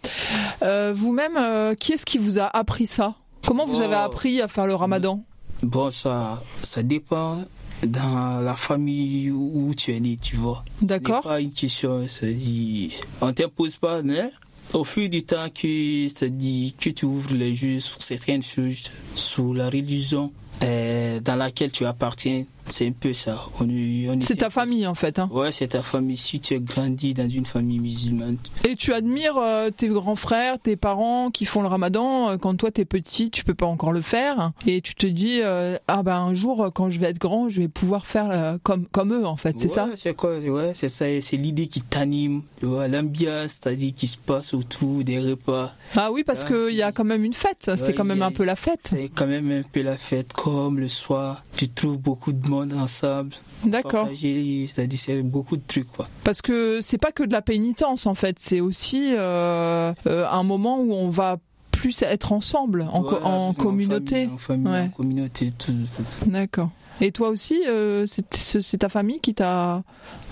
euh, 0.62 0.94
vous-même, 0.96 1.38
euh, 1.38 1.76
qui 1.76 1.94
est-ce 1.94 2.06
qui 2.06 2.18
vous 2.18 2.40
a 2.40 2.46
appris 2.46 2.88
ça? 2.88 3.16
Comment 3.46 3.66
vous 3.66 3.80
Oh. 3.80 3.84
avez 3.84 3.96
appris 3.96 4.42
à 4.42 4.48
faire 4.48 4.68
le 4.68 4.76
Ramadan? 4.76 5.24
Bon, 5.64 5.92
ça, 5.92 6.42
ça 6.62 6.84
dépend 6.84 7.44
dans 7.86 8.42
la 8.44 8.56
famille 8.56 9.32
où 9.32 9.74
tu 9.76 9.96
es 9.96 10.00
né, 10.00 10.18
tu 10.22 10.36
vois. 10.36 10.64
D'accord. 10.82 11.22
Pas 11.24 11.40
une 11.42 11.52
question, 11.54 12.06
c'est-à-dire, 12.08 12.92
on 13.22 13.32
t'impose 13.34 13.76
pas, 13.78 14.02
mais 14.04 14.30
au 14.74 14.84
fil 14.84 15.10
du 15.10 15.24
temps 15.24 15.48
que, 15.54 16.08
c'est-à-dire, 16.08 16.74
que 16.80 16.90
tu 16.92 17.06
ouvres 17.06 17.34
les 17.34 17.50
yeux 17.64 17.80
sur 17.80 18.02
certaines 18.02 18.44
choses, 18.44 18.84
sur 19.16 19.54
la 19.54 19.66
religion 19.70 20.32
euh, 20.64 21.20
dans 21.20 21.36
laquelle 21.36 21.72
tu 21.72 21.86
appartiens, 21.86 22.44
c'est 22.72 22.88
un 22.88 22.92
peu 22.92 23.14
ça. 23.14 23.44
On, 23.60 23.70
est- 23.70 24.10
on 24.10 24.20
C'est 24.22 24.34
est- 24.34 24.38
ta 24.38 24.50
famille 24.50 24.88
en 24.88 24.96
fait. 24.96 25.20
Hein. 25.20 25.30
Ouais, 25.32 25.52
c'est 25.52 25.68
ta 25.70 25.82
famille. 25.84 26.18
Si 26.18 26.40
tu 26.40 26.56
as 26.56 26.60
grandi 26.60 27.14
dans 27.14 27.30
une 27.30 27.46
famille 27.46 27.80
musulmane, 27.80 28.38
Et 28.68 28.76
tu 28.76 28.94
admires 28.94 29.38
euh, 29.38 29.70
tes 29.70 29.88
grands 29.88 30.16
frères, 30.16 30.58
tes 30.60 30.76
parents 30.76 31.30
qui 31.32 31.46
font 31.46 31.62
le 31.62 31.68
Ramadan. 31.68 32.30
euh, 32.30 32.38
Quand 32.38 32.56
toi 32.56 32.72
t'es 32.72 32.86
petit, 32.86 33.30
tu 33.30 33.44
peux 33.44 33.54
pas 33.54 33.66
encore 33.66 33.92
le 33.92 34.02
faire, 34.02 34.52
et 34.66 34.82
tu 34.82 34.96
te 34.96 35.06
dis 35.08 35.40
euh, 35.42 35.78
ah 35.88 36.04
ben 36.04 36.16
un 36.16 36.36
jour 36.36 36.70
quand 36.74 36.90
je 36.90 37.00
vais 37.00 37.08
être 37.08 37.20
grand, 37.20 37.50
je 37.50 37.62
vais 37.62 37.68
pouvoir 37.68 38.06
faire 38.06 38.30
euh, 38.32 38.58
comme 38.64 38.86
comme 38.88 39.14
eux 39.14 39.26
en 39.28 39.38
fait. 39.38 39.56
C'est 39.58 39.68
Ouais, 39.68 39.74
ça 39.74 39.90
C'est 39.96 40.16
quoi? 40.16 40.38
Ouais, 40.40 40.72
c'est 40.76 40.90
ça. 40.90 41.06
C'est 41.22 41.38
l'idée 41.38 41.68
qui 41.68 41.82
t'anime. 41.82 42.42
Tu 42.60 42.66
vois, 42.66 42.88
l'ambiance, 42.88 43.60
c'est-à-dire 43.62 43.94
qui 43.96 44.08
se 44.08 44.18
passe 44.18 44.54
autour 44.54 45.04
des 45.04 45.20
repas. 45.20 45.74
Ah 45.96 46.12
oui, 46.12 46.24
parce 46.24 46.46
qu'il 46.46 46.76
y 46.76 46.82
a 46.84 46.92
quand 46.92 47.04
même 47.04 47.24
une 47.24 47.34
fête. 47.34 47.72
C'est 47.76 47.94
quand 47.94 48.04
même 48.06 48.22
a- 48.22 48.28
un 48.28 48.32
peu 48.32 48.44
la 48.44 48.56
fête. 48.56 48.80
C'est 48.84 49.10
quand 49.14 49.28
même 49.28 49.52
un 49.52 49.64
peu 49.64 49.82
la 49.82 49.98
fête, 49.98 50.32
comme 50.34 50.80
le 50.80 50.88
soir. 50.88 51.44
Tu 51.56 51.68
trouves 51.70 51.98
beaucoup 51.98 52.32
de 52.34 52.48
monde 52.48 52.61
ensemble. 52.72 53.34
D'accord. 53.66 54.08
C'est-à-dire, 54.16 55.00
c'est 55.00 55.22
beaucoup 55.22 55.58
de 55.58 55.64
trucs, 55.66 55.92
quoi. 55.92 56.08
Parce 56.24 56.42
que 56.42 56.80
c'est 56.82 56.98
pas 56.98 57.12
que 57.12 57.24
de 57.24 57.32
la 57.32 57.42
pénitence 57.42 58.06
en 58.06 58.16
fait, 58.16 58.38
c'est 58.40 58.60
aussi 58.62 59.14
euh, 59.18 59.94
euh, 60.08 60.28
un 60.30 60.44
moment 60.44 60.80
où 60.80 60.94
on 60.94 61.10
va 61.10 61.38
plus 61.72 62.02
être 62.04 62.32
ensemble 62.32 62.86
en, 62.92 63.02
co- 63.02 63.16
Ouais, 63.16 63.22
en 63.24 63.54
communauté. 63.54 64.16
famille, 64.28 64.34
En 64.34 64.38
famille, 64.38 64.68
Ouais. 64.68 64.82
en 64.82 64.90
communauté, 64.90 65.52
tout, 65.52 65.72
tout, 65.72 66.04
tout. 66.04 66.30
D'accord. 66.30 66.70
Et 67.00 67.12
toi 67.12 67.30
aussi, 67.30 67.64
euh, 67.68 68.06
c'est 68.06 68.78
ta 68.78 68.90
famille 68.90 69.20
qui 69.20 69.34
t'a 69.34 69.82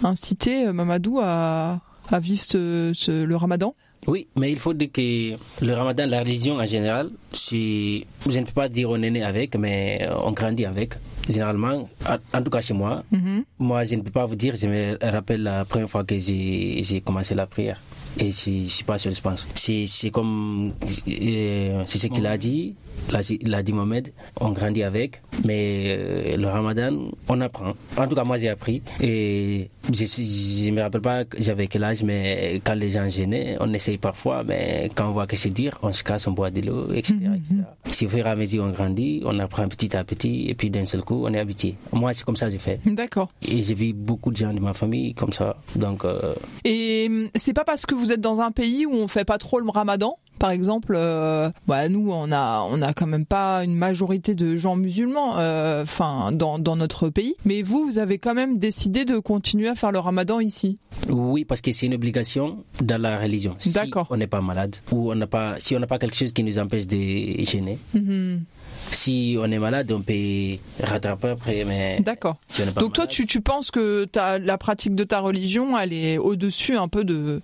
incité, 0.03 0.71
Mamadou, 0.71 1.19
à, 1.21 1.79
à 2.11 2.19
vivre 2.19 2.43
ce, 2.43 2.91
ce- 2.93 3.23
le 3.23 3.35
ramadan? 3.35 3.73
Oui, 4.07 4.27
mais 4.35 4.51
il 4.51 4.57
faut 4.57 4.73
dire 4.73 4.91
que 4.91 5.35
le 5.63 5.73
ramadan, 5.73 6.05
la 6.07 6.19
religion 6.21 6.55
en 6.55 6.65
général, 6.65 7.09
je 7.33 8.01
ne 8.27 8.45
peux 8.45 8.51
pas 8.51 8.69
dire 8.69 8.89
on 8.89 9.01
est 9.01 9.09
né 9.09 9.23
avec, 9.23 9.55
mais 9.57 10.07
on 10.23 10.31
grandit 10.31 10.65
avec. 10.65 10.93
Généralement, 11.27 11.89
en 12.33 12.41
tout 12.43 12.49
cas 12.49 12.61
chez 12.61 12.73
moi, 12.73 13.03
Mhm. 13.11 13.43
moi 13.59 13.83
je 13.83 13.95
ne 13.95 14.01
peux 14.01 14.09
pas 14.11 14.25
vous 14.25 14.35
dire, 14.35 14.55
je 14.55 14.67
me 14.67 14.97
rappelle 15.01 15.43
la 15.43 15.65
première 15.65 15.89
fois 15.89 16.03
que 16.03 16.17
j'ai 16.17 16.81
j'ai 16.81 17.01
commencé 17.01 17.35
la 17.35 17.45
prière. 17.45 17.79
Et 18.17 18.31
c'est- 18.31 18.63
je 18.63 18.69
suis 18.69 18.83
pas 18.83 18.97
sûr, 18.97 19.11
je 19.11 19.21
pense. 19.21 19.47
C'est 19.53 19.85
c'est 19.85 20.09
comme, 20.09 20.73
euh, 21.07 21.83
c'est 21.85 21.99
ce 21.99 22.07
qu'il 22.07 22.25
a 22.25 22.37
dit, 22.37 22.75
là, 23.11 23.21
c'est- 23.21 23.37
il 23.41 23.53
a 23.53 23.61
dit 23.63 23.73
Mohamed, 23.73 24.11
on 24.39 24.51
grandit 24.51 24.83
avec, 24.83 25.21
mais 25.45 25.85
euh, 25.97 26.37
le 26.37 26.47
ramadan, 26.47 27.09
on 27.27 27.41
apprend. 27.41 27.73
En 27.97 28.07
tout 28.07 28.15
cas, 28.15 28.23
moi 28.23 28.37
j'ai 28.37 28.49
appris. 28.49 28.81
Et 29.01 29.69
je, 29.91 30.05
je 30.05 30.71
me 30.71 30.81
rappelle 30.81 31.01
pas 31.01 31.23
j'avais 31.37 31.67
quel 31.67 31.83
âge, 31.83 32.03
mais 32.03 32.61
quand 32.63 32.75
les 32.75 32.89
gens 32.89 33.09
gênaient, 33.09 33.57
on 33.59 33.71
essaye 33.73 33.97
parfois, 33.97 34.43
mais 34.43 34.89
quand 34.95 35.09
on 35.09 35.11
voit 35.13 35.27
que 35.27 35.35
c'est 35.35 35.49
dire, 35.49 35.77
on 35.81 35.91
se 35.91 36.03
casse, 36.03 36.27
on 36.27 36.31
boit 36.31 36.51
de 36.51 36.61
l'eau, 36.61 36.91
etc. 36.93 37.15
etc. 37.35 37.55
Si 37.91 38.05
au 38.05 38.09
fur 38.09 38.25
et 38.25 38.29
à 38.29 38.35
mesure 38.35 38.63
on 38.63 38.69
grandit, 38.71 39.21
on 39.25 39.37
apprend 39.39 39.67
petit 39.67 39.95
à 39.95 40.03
petit, 40.03 40.47
et 40.49 40.53
puis 40.55 40.69
d'un 40.69 40.85
seul 40.85 41.01
coup, 41.03 41.23
on 41.25 41.33
est 41.33 41.39
habitué. 41.39 41.75
Moi, 41.91 42.13
c'est 42.13 42.23
comme 42.23 42.35
ça 42.35 42.45
que 42.47 42.51
j'ai 42.53 42.57
fait. 42.59 42.79
D'accord. 42.85 43.29
Et 43.41 43.63
j'ai 43.63 43.73
vu 43.73 43.93
beaucoup 43.93 44.31
de 44.31 44.37
gens 44.37 44.53
de 44.53 44.59
ma 44.59 44.73
famille 44.73 45.13
comme 45.13 45.31
ça. 45.33 45.57
Donc, 45.75 46.05
euh, 46.05 46.33
Et 46.65 47.07
hum, 47.09 47.27
c'est 47.35 47.53
pas 47.53 47.63
parce 47.63 47.85
que 47.85 47.95
vous 47.95 48.11
êtes 48.11 48.21
dans 48.21 48.41
un 48.41 48.51
pays 48.51 48.85
où 48.85 48.93
on 48.93 49.07
fait 49.07 49.25
pas 49.25 49.37
trop 49.37 49.59
le 49.59 49.69
ramadan? 49.69 50.17
Par 50.39 50.51
exemple, 50.51 50.93
euh, 50.97 51.49
bah 51.67 51.87
nous 51.89 52.09
on 52.11 52.31
a 52.31 52.65
on 52.69 52.81
a 52.81 52.93
quand 52.93 53.05
même 53.07 53.25
pas 53.25 53.63
une 53.63 53.75
majorité 53.75 54.33
de 54.35 54.55
gens 54.55 54.75
musulmans, 54.75 55.37
euh, 55.37 55.83
enfin 55.83 56.31
dans, 56.31 56.57
dans 56.57 56.75
notre 56.75 57.09
pays. 57.09 57.35
Mais 57.45 57.61
vous 57.61 57.83
vous 57.85 57.97
avez 57.99 58.17
quand 58.17 58.33
même 58.33 58.57
décidé 58.57 59.05
de 59.05 59.19
continuer 59.19 59.67
à 59.67 59.75
faire 59.75 59.91
le 59.91 59.99
ramadan 59.99 60.39
ici. 60.39 60.77
oui, 61.09 61.45
parce 61.45 61.61
que 61.61 61.71
c'est 61.71 61.85
une 61.85 61.93
obligation 61.93 62.63
dans 62.81 63.01
la 63.01 63.19
religion. 63.19 63.53
Si 63.57 63.71
D'accord. 63.71 64.07
on 64.09 64.17
n'est 64.17 64.27
pas 64.27 64.41
malade 64.41 64.77
ou 64.91 65.11
on 65.11 65.15
n'a 65.15 65.27
pas, 65.27 65.55
si 65.59 65.75
on 65.75 65.79
n'a 65.79 65.87
pas 65.87 65.99
quelque 65.99 66.15
chose 66.15 66.33
qui 66.33 66.43
nous 66.43 66.57
empêche 66.59 66.87
de 66.87 67.43
gêner, 67.43 67.77
Mhm. 67.93 68.43
si 68.91 69.37
on 69.39 69.51
est 69.51 69.59
malade, 69.59 69.91
on 69.91 70.01
peut 70.01 70.57
rattraper 70.81 71.29
après. 71.29 71.63
Mais 71.65 71.99
D'accord. 72.01 72.37
si 72.47 72.61
Donc 72.75 72.93
toi 72.93 73.07
tu, 73.07 73.25
tu 73.27 73.41
penses 73.41 73.71
que 73.71 74.07
la 74.15 74.57
pratique 74.57 74.95
de 74.95 75.03
ta 75.03 75.19
religion 75.19 75.77
elle 75.77 75.93
est 75.93 76.17
au-dessus 76.17 76.75
un 76.77 76.87
peu 76.87 77.03
de 77.03 77.41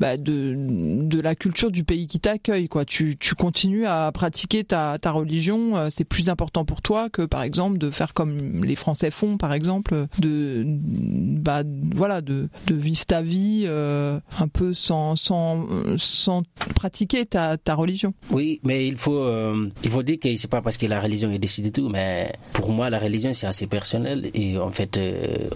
bah, 0.00 0.16
de, 0.16 0.54
de 0.56 1.20
la 1.20 1.34
culture 1.34 1.70
du 1.70 1.84
pays 1.84 2.06
qui 2.06 2.20
t'accueille 2.20 2.68
quoi. 2.68 2.84
Tu, 2.84 3.16
tu 3.16 3.34
continues 3.34 3.86
à 3.86 4.10
pratiquer 4.12 4.64
ta, 4.64 4.98
ta 5.00 5.10
religion, 5.10 5.76
euh, 5.76 5.88
c'est 5.90 6.04
plus 6.04 6.28
important 6.28 6.64
pour 6.64 6.82
toi 6.82 7.08
que 7.10 7.22
par 7.22 7.42
exemple 7.42 7.78
de 7.78 7.90
faire 7.90 8.14
comme 8.14 8.64
les 8.64 8.76
Français 8.76 9.10
font 9.10 9.36
par 9.36 9.52
exemple 9.52 10.06
de 10.18 10.64
bah 10.66 11.62
voilà 11.94 12.20
de, 12.20 12.48
de 12.66 12.74
vivre 12.74 13.04
ta 13.06 13.22
vie 13.22 13.64
euh, 13.66 14.18
un 14.38 14.48
peu 14.48 14.74
sans 14.74 15.16
sans 15.16 15.66
sans 15.96 16.42
pratiquer 16.74 17.26
ta, 17.26 17.56
ta 17.56 17.74
religion. 17.74 18.14
Oui, 18.30 18.60
mais 18.64 18.86
il 18.86 18.96
faut, 18.96 19.18
euh, 19.18 19.68
il 19.84 19.90
faut 19.90 20.02
dire 20.02 20.18
que 20.18 20.34
c'est 20.36 20.50
pas 20.50 20.62
parce 20.62 20.76
que 20.76 20.86
la 20.86 21.00
religion 21.00 21.30
est 21.30 21.38
décidée 21.38 21.70
tout, 21.70 21.88
mais 21.88 22.32
pour 22.52 22.70
moi, 22.70 22.90
la 22.90 22.98
religion, 22.98 23.32
c'est 23.32 23.46
assez 23.46 23.66
personnel 23.66 24.30
et 24.34 24.58
en 24.58 24.70
fait, 24.70 24.98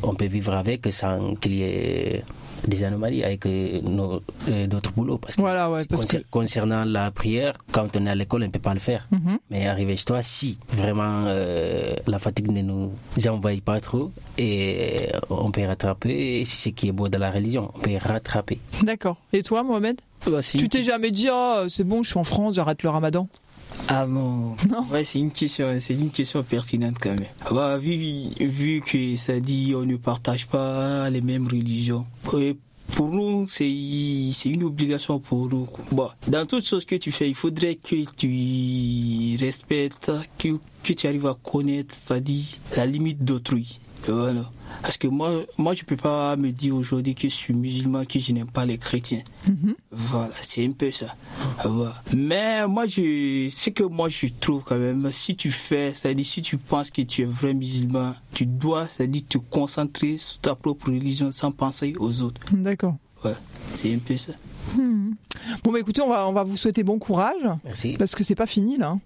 on 0.03 0.15
peut 0.15 0.27
vivre 0.27 0.55
avec 0.55 0.87
sans 0.93 1.35
qu'il 1.37 1.55
y 1.55 1.63
ait 1.63 2.25
des 2.67 2.83
anomalies 2.85 3.23
avec 3.25 3.47
euh, 3.47 3.81
nos- 3.83 4.23
euh, 4.49 4.67
d'autres 4.67 4.93
boulots. 4.93 5.19
Parce 5.19 5.37
que, 5.37 5.41
Voilà, 5.41 5.71
ouais, 5.71 5.85
parce 5.87 6.05
concer- 6.05 6.25
concernant 6.31 6.85
la 6.85 7.11
prière, 7.11 7.55
quand 7.73 7.97
on 7.97 8.07
est 8.07 8.11
à 8.11 8.15
l'école, 8.15 8.43
on 8.43 8.47
ne 8.47 8.51
peut 8.51 8.59
pas 8.59 8.75
le 8.75 8.81
faire. 8.81 9.07
Mhm. 9.11 9.39
Mais 9.51 9.67
arrivé 9.67 9.97
chez 9.97 10.05
toi, 10.05 10.23
si 10.23 10.59
vraiment 10.69 11.25
euh, 11.27 11.95
la 12.07 12.19
fatigue 12.19 12.51
ne 12.51 12.63
nous 12.63 12.93
envahit 13.29 13.63
pas 13.65 13.81
trop, 13.81 14.11
et 14.37 15.09
on 15.31 15.51
peut 15.51 15.65
rattraper, 15.67 16.43
c'est 16.45 16.71
ce 16.71 16.75
qui 16.75 16.89
est 16.89 16.93
beau 16.93 17.09
dans 17.09 17.19
la 17.19 17.31
religion, 17.31 17.71
on 17.75 17.79
peut 17.79 17.97
rattraper. 18.01 18.59
D'accord. 18.83 19.17
Et 19.33 19.43
toi 19.43 19.63
Mohamed? 19.63 20.01
Bah, 20.27 20.41
Tu 20.43 20.69
t'es 20.69 20.83
jamais 20.83 21.11
dit 21.13 21.29
ah 21.31 21.65
c'est 21.69 21.85
bon 21.85 22.03
je 22.03 22.11
suis 22.11 22.19
en 22.19 22.25
France 22.25 22.55
j'arrête 22.57 22.83
le 22.83 22.89
Ramadan. 22.91 23.29
Ah 23.89 24.07
non. 24.07 24.57
Non. 24.69 24.87
Ouais, 24.91 25.05
c'est 25.05 25.19
une 25.19 25.31
question, 25.31 25.75
c'est 25.81 25.95
une 25.95 26.11
question 26.11 26.43
pertinente 26.43 26.97
quand 27.01 27.15
même. 27.15 27.25
Bah, 27.51 27.79
vu, 27.79 27.97
vu 28.39 28.83
que 28.83 29.17
ça 29.17 29.41
dit 29.41 29.75
on 29.77 29.85
ne 29.85 29.97
partage 29.97 30.47
pas 30.47 31.09
les 31.11 31.21
mêmes 31.21 31.47
religions. 31.47 32.07
Et 32.39 32.57
pour 32.95 33.09
nous, 33.09 33.47
c'est, 33.49 33.71
c'est 34.33 34.49
une 34.49 34.65
obligation 34.65 35.19
pour 35.19 35.49
nous. 35.49 35.69
Bon, 35.93 36.09
dans 36.27 36.47
toute 36.47 36.67
chose 36.67 36.85
que 36.85 36.97
tu 36.97 37.13
fais, 37.13 37.29
il 37.29 37.35
faudrait 37.35 37.77
que 37.77 37.97
tu 38.17 39.37
respectes, 39.43 40.11
que, 40.39 40.59
que 40.83 40.93
tu 40.93 41.07
arrives 41.07 41.27
à 41.27 41.37
connaître, 41.43 41.95
c'est-à-dire 41.95 42.45
la 42.77 42.87
limite 42.87 43.25
d'autrui. 43.25 43.81
Voilà. 44.07 44.51
Parce 44.83 44.97
que 44.97 45.09
moi, 45.09 45.31
moi, 45.57 45.75
je 45.75 45.83
peux 45.85 45.97
pas 45.97 46.37
me 46.37 46.51
dire 46.53 46.75
aujourd'hui 46.75 47.15
que 47.15 47.29
je 47.29 47.35
suis 47.35 47.53
musulman, 47.55 48.05
que 48.05 48.19
je 48.19 48.33
n'aime 48.33 48.47
pas 48.51 48.65
les 48.65 48.79
chrétiens. 48.79 49.23
Mhm. 49.47 49.75
Voilà, 49.91 50.35
c'est 50.41 50.65
un 50.65 50.71
peu 50.71 50.91
ça. 50.91 51.15
Voilà. 51.65 51.95
Mais 52.15 52.67
moi, 52.69 52.87
je, 52.87 53.49
ce 53.53 53.71
que 53.71 53.83
moi 53.83 54.09
je 54.09 54.29
trouve 54.41 54.63
quand 54.65 54.79
même, 54.79 55.11
si 55.11 55.35
tu 55.35 55.51
fais, 55.51 55.93
c'est-à-dire 55.93 56.25
si 56.25 56.43
tu 56.43 56.59
penses 56.59 56.91
que 56.91 57.03
tu 57.03 57.23
es 57.23 57.25
vrai 57.25 57.55
musulman, 57.55 58.15
tu 58.33 58.47
dois, 58.47 58.87
c'est-à-dire 58.87 59.23
te 59.29 59.39
concentrer 59.39 60.17
sur 60.17 60.39
ta 60.39 60.55
propre 60.55 60.87
religion 60.91 61.33
sans 61.33 61.51
penser 61.51 61.95
aux 61.99 62.23
autres. 62.23 62.41
D'accord. 62.53 62.95
Ouais, 63.25 63.35
c'est 63.75 63.93
un 63.93 63.99
peu 63.99 64.17
ça. 64.17 64.33
Hmm. 64.77 65.13
Bon 65.65 65.73
bah 65.73 65.81
écoutez, 65.81 66.03
on 66.03 66.09
va 66.09 66.29
on 66.29 66.33
va 66.33 66.45
vous 66.45 66.57
souhaiter 66.57 66.85
bon 66.85 66.99
courage 66.99 67.43
Merci. 67.65 67.97
parce 67.99 68.15
que 68.15 68.23
c'est 68.23 68.35
pas 68.37 68.47
fini 68.47 68.77
là. 68.77 68.97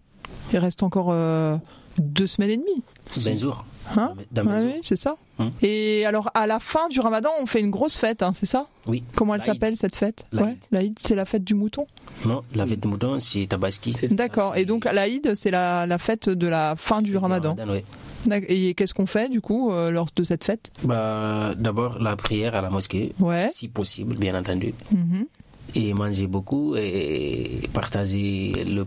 Il 0.52 0.58
reste 0.58 0.82
encore 0.82 1.10
euh, 1.10 1.56
deux 1.98 2.26
semaines 2.26 2.50
et 2.50 2.56
demie. 2.56 2.82
Bonjour. 3.24 3.64
Hein 3.98 4.14
Dans 4.30 4.44
Ouais, 4.46 4.64
mes 4.64 4.72
oui, 4.74 4.80
c'est 4.82 4.96
ça. 4.96 5.16
Hum. 5.38 5.50
Et 5.62 6.04
alors 6.06 6.30
à 6.34 6.46
la 6.46 6.60
fin 6.60 6.88
du 6.88 7.00
Ramadan, 7.00 7.30
on 7.40 7.46
fait 7.46 7.60
une 7.60 7.70
grosse 7.70 7.96
fête, 7.96 8.22
hein, 8.22 8.32
c'est 8.34 8.46
ça? 8.46 8.66
Oui. 8.86 9.02
Comment 9.16 9.34
elle 9.34 9.42
s'appelle 9.42 9.76
cette 9.76 9.96
fête? 9.96 10.24
L'Aïd. 10.32 10.46
Ouais, 10.48 10.56
l'Aïd, 10.70 10.98
c'est 10.98 11.14
la 11.14 11.24
fête 11.24 11.44
du 11.44 11.54
mouton? 11.54 11.86
Non, 12.26 12.42
la 12.54 12.66
fête 12.66 12.80
de 12.80 12.88
mouton, 12.88 13.18
c'est 13.20 13.46
Tabaski. 13.46 13.94
D'accord. 14.10 14.56
Et 14.56 14.64
donc 14.64 14.84
l'Aïd, 14.84 15.34
c'est 15.34 15.50
la, 15.50 15.86
la 15.86 15.98
fête 15.98 16.28
de 16.28 16.46
la 16.48 16.74
fin 16.76 17.02
du 17.02 17.16
Ramadan. 17.16 17.56
oui. 17.68 17.82
D'ac- 18.26 18.44
Et 18.48 18.74
qu'est-ce 18.74 18.94
qu'on 18.94 19.06
fait 19.06 19.28
du 19.28 19.40
coup 19.40 19.72
euh, 19.72 19.90
lors 19.90 20.06
de 20.14 20.22
cette 20.22 20.44
fête? 20.44 20.70
Bah, 20.84 21.54
D'abord, 21.56 21.98
la 21.98 22.14
prière 22.14 22.54
à 22.54 22.60
la 22.62 22.70
mosquée, 22.70 23.12
Ouais. 23.18 23.50
si 23.52 23.66
possible, 23.66 24.14
bien 24.16 24.38
entendu. 24.38 24.74
Mhm. 24.92 25.26
Et 25.74 25.92
manger 25.94 26.26
beaucoup 26.28 26.76
et 26.76 27.62
partager 27.72 28.64
le. 28.70 28.86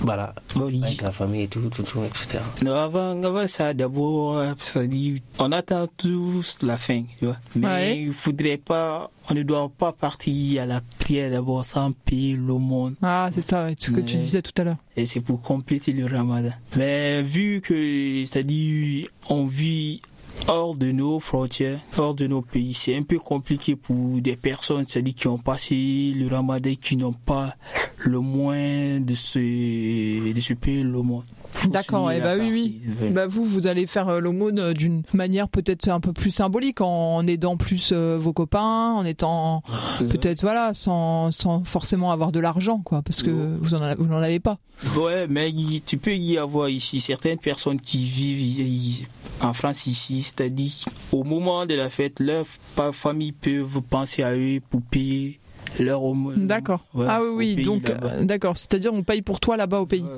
Voilà, 0.00 0.34
avec 0.54 1.00
la 1.02 1.10
famille 1.10 1.42
et 1.42 1.48
tout, 1.48 1.60
tout, 1.70 1.82
tout, 1.82 2.04
etc. 2.04 2.38
Non, 2.62 2.74
avant, 2.74 3.20
avant 3.24 3.46
ça, 3.48 3.72
d'abord, 3.74 4.40
ça 4.58 4.86
dit, 4.86 5.20
on 5.38 5.50
attend 5.50 5.86
tous 5.96 6.58
la 6.62 6.76
fin, 6.78 7.02
tu 7.18 7.24
vois. 7.26 7.36
Mais 7.56 7.66
Ouais. 7.66 7.98
il 8.02 8.12
faudrait 8.12 8.58
pas, 8.58 9.10
on 9.30 9.34
ne 9.34 9.42
doit 9.42 9.68
pas 9.76 9.92
partir 9.92 10.62
à 10.62 10.66
la 10.66 10.80
prière 10.98 11.30
d'abord 11.30 11.64
sans 11.64 11.92
payer 11.92 12.34
le 12.34 12.54
monde. 12.54 12.94
Ah, 13.02 13.30
c'est 13.34 13.40
ça, 13.40 13.64
ouais, 13.64 13.74
ce 13.78 13.90
que 13.90 14.00
tu 14.00 14.16
disais 14.16 14.42
tout 14.42 14.52
à 14.60 14.64
l'heure. 14.64 14.76
Et 14.96 15.06
c'est 15.06 15.20
pour 15.20 15.40
compléter 15.40 15.92
le 15.92 16.06
ramadan. 16.06 16.52
Mais 16.76 17.22
vu 17.22 17.60
que, 17.62 18.24
c'est-à-dire, 18.26 19.08
on 19.30 19.46
vit 19.46 20.02
hors 20.48 20.76
de 20.76 20.92
nos 20.92 21.20
frontières, 21.20 21.80
hors 21.96 22.14
de 22.14 22.26
nos 22.26 22.42
pays, 22.42 22.74
c'est 22.74 22.96
un 22.96 23.02
peu 23.02 23.18
compliqué 23.18 23.76
pour 23.76 24.20
des 24.20 24.36
personnes, 24.36 24.84
c'est-à-dire 24.86 25.14
qui 25.14 25.28
ont 25.28 25.38
passé 25.38 26.12
le 26.16 26.26
ramadan, 26.28 26.72
qui 26.80 26.96
n'ont 26.96 27.12
pas 27.12 27.54
le 27.98 28.20
moins 28.20 29.00
de 29.00 29.14
se, 29.14 29.38
de 29.38 30.54
payer 30.54 30.82
le 30.82 31.02
monde. 31.02 31.24
D'accord, 31.70 32.10
eh 32.12 32.18
la 32.18 32.36
bah 32.36 32.42
oui, 32.42 32.80
oui. 33.00 33.10
Bah 33.10 33.26
vous, 33.26 33.44
vous 33.44 33.66
allez 33.66 33.86
faire 33.86 34.08
euh, 34.08 34.20
l'aumône 34.20 34.58
euh, 34.58 34.72
d'une 34.74 35.02
manière 35.12 35.48
peut-être 35.48 35.88
un 35.88 36.00
peu 36.00 36.12
plus 36.12 36.30
symbolique, 36.30 36.80
en 36.80 37.26
aidant 37.26 37.56
plus 37.56 37.90
euh, 37.92 38.16
vos 38.18 38.32
copains, 38.32 38.92
en 38.92 39.04
étant 39.04 39.62
Euh, 40.00 40.08
peut-être 40.08 40.42
voilà, 40.42 40.74
sans, 40.74 41.30
sans 41.30 41.64
forcément 41.64 42.10
avoir 42.12 42.32
de 42.32 42.40
l'argent, 42.40 42.80
quoi, 42.84 43.02
parce 43.02 43.22
que 43.22 43.30
vous 43.60 43.74
en 43.74 43.82
avez- 43.82 43.94
vous 43.96 44.06
n'en 44.06 44.18
avez 44.22 44.40
pas. 44.40 44.58
Ouais, 44.96 45.26
mais 45.28 45.50
il- 45.50 45.82
tu 45.82 45.98
peux 45.98 46.14
y 46.14 46.36
avoir 46.38 46.68
ici 46.68 47.00
certaines 47.00 47.38
personnes 47.38 47.80
qui 47.80 48.04
vivent 48.06 49.06
en 49.40 49.52
France 49.52 49.86
ici, 49.86 50.22
c'est-à-dire 50.22 50.70
au 51.12 51.24
moment 51.24 51.66
de 51.66 51.74
la 51.74 51.90
fête, 51.90 52.20
leurs 52.20 52.46
familles 52.92 53.32
peuvent 53.32 53.80
penser 53.82 54.22
à 54.22 54.34
eux 54.34 54.60
pour 54.70 54.82
payer 54.82 55.38
leur. 55.78 56.00
D'accord. 56.36 56.84
Ouais, 56.94 57.06
ah 57.08 57.20
oui, 57.22 57.54
oui, 57.56 57.64
donc 57.64 57.88
euh, 57.90 58.24
d'accord. 58.24 58.56
C'est-à-dire 58.56 58.92
on 58.92 59.02
paye 59.02 59.22
pour 59.22 59.40
toi 59.40 59.56
là-bas 59.56 59.80
au 59.80 59.86
pays. 59.86 60.02
Ouais. 60.02 60.10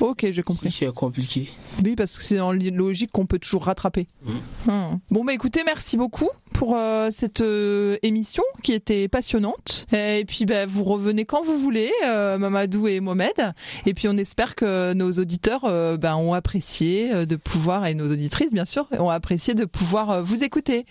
Ok, 0.00 0.20
j'ai 0.22 0.32
Si 0.34 0.42
compris. 0.42 0.70
c'est 0.70 0.92
compliqué. 0.94 1.50
Oui, 1.84 1.94
parce 1.96 2.16
que 2.18 2.24
c'est 2.24 2.36
dans 2.36 2.52
la 2.52 2.70
logique 2.70 3.10
qu'on 3.12 3.26
peut 3.26 3.38
toujours 3.38 3.64
rattraper. 3.64 4.06
Mhm. 4.24 4.34
Hum. 4.68 4.98
Bon, 5.10 5.24
bah 5.24 5.32
écoutez, 5.32 5.62
merci 5.64 5.96
beaucoup 5.96 6.28
pour 6.62 6.76
euh, 6.76 7.08
cette 7.10 7.40
euh, 7.40 7.96
émission 8.04 8.44
qui 8.62 8.72
était 8.72 9.08
passionnante. 9.08 9.84
Et 9.92 10.24
puis, 10.24 10.44
bah, 10.44 10.64
vous 10.64 10.84
revenez 10.84 11.24
quand 11.24 11.42
vous 11.42 11.58
voulez, 11.58 11.90
euh, 12.06 12.38
Mamadou 12.38 12.86
et 12.86 13.00
Mohamed. 13.00 13.52
Et 13.84 13.94
puis, 13.94 14.06
on 14.06 14.16
espère 14.16 14.54
que 14.54 14.92
nos 14.92 15.10
auditeurs 15.10 15.62
ben, 15.98 16.14
ont 16.14 16.34
apprécié 16.34 17.26
de 17.26 17.34
pouvoir, 17.34 17.86
et 17.86 17.94
nos 17.94 18.12
auditrices, 18.12 18.52
bien 18.52 18.64
sûr, 18.64 18.86
ont 18.96 19.10
apprécié 19.10 19.54
de 19.54 19.64
pouvoir 19.64 20.22
vous 20.22 20.44
écouter. 20.44 20.86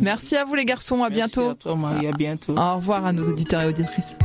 Merci 0.00 0.36
à 0.36 0.46
vous, 0.46 0.54
les 0.54 0.64
garçons. 0.64 1.04
À 1.04 1.10
Merci 1.10 1.34
bientôt. 1.36 1.50
à 1.50 1.54
toi, 1.54 1.76
Marie. 1.76 2.06
À 2.06 2.12
bientôt. 2.12 2.56
Au 2.56 2.76
revoir 2.76 3.04
à 3.04 3.12
nos 3.12 3.28
auditeurs 3.28 3.60
et 3.60 3.66
auditrices. 3.66 4.16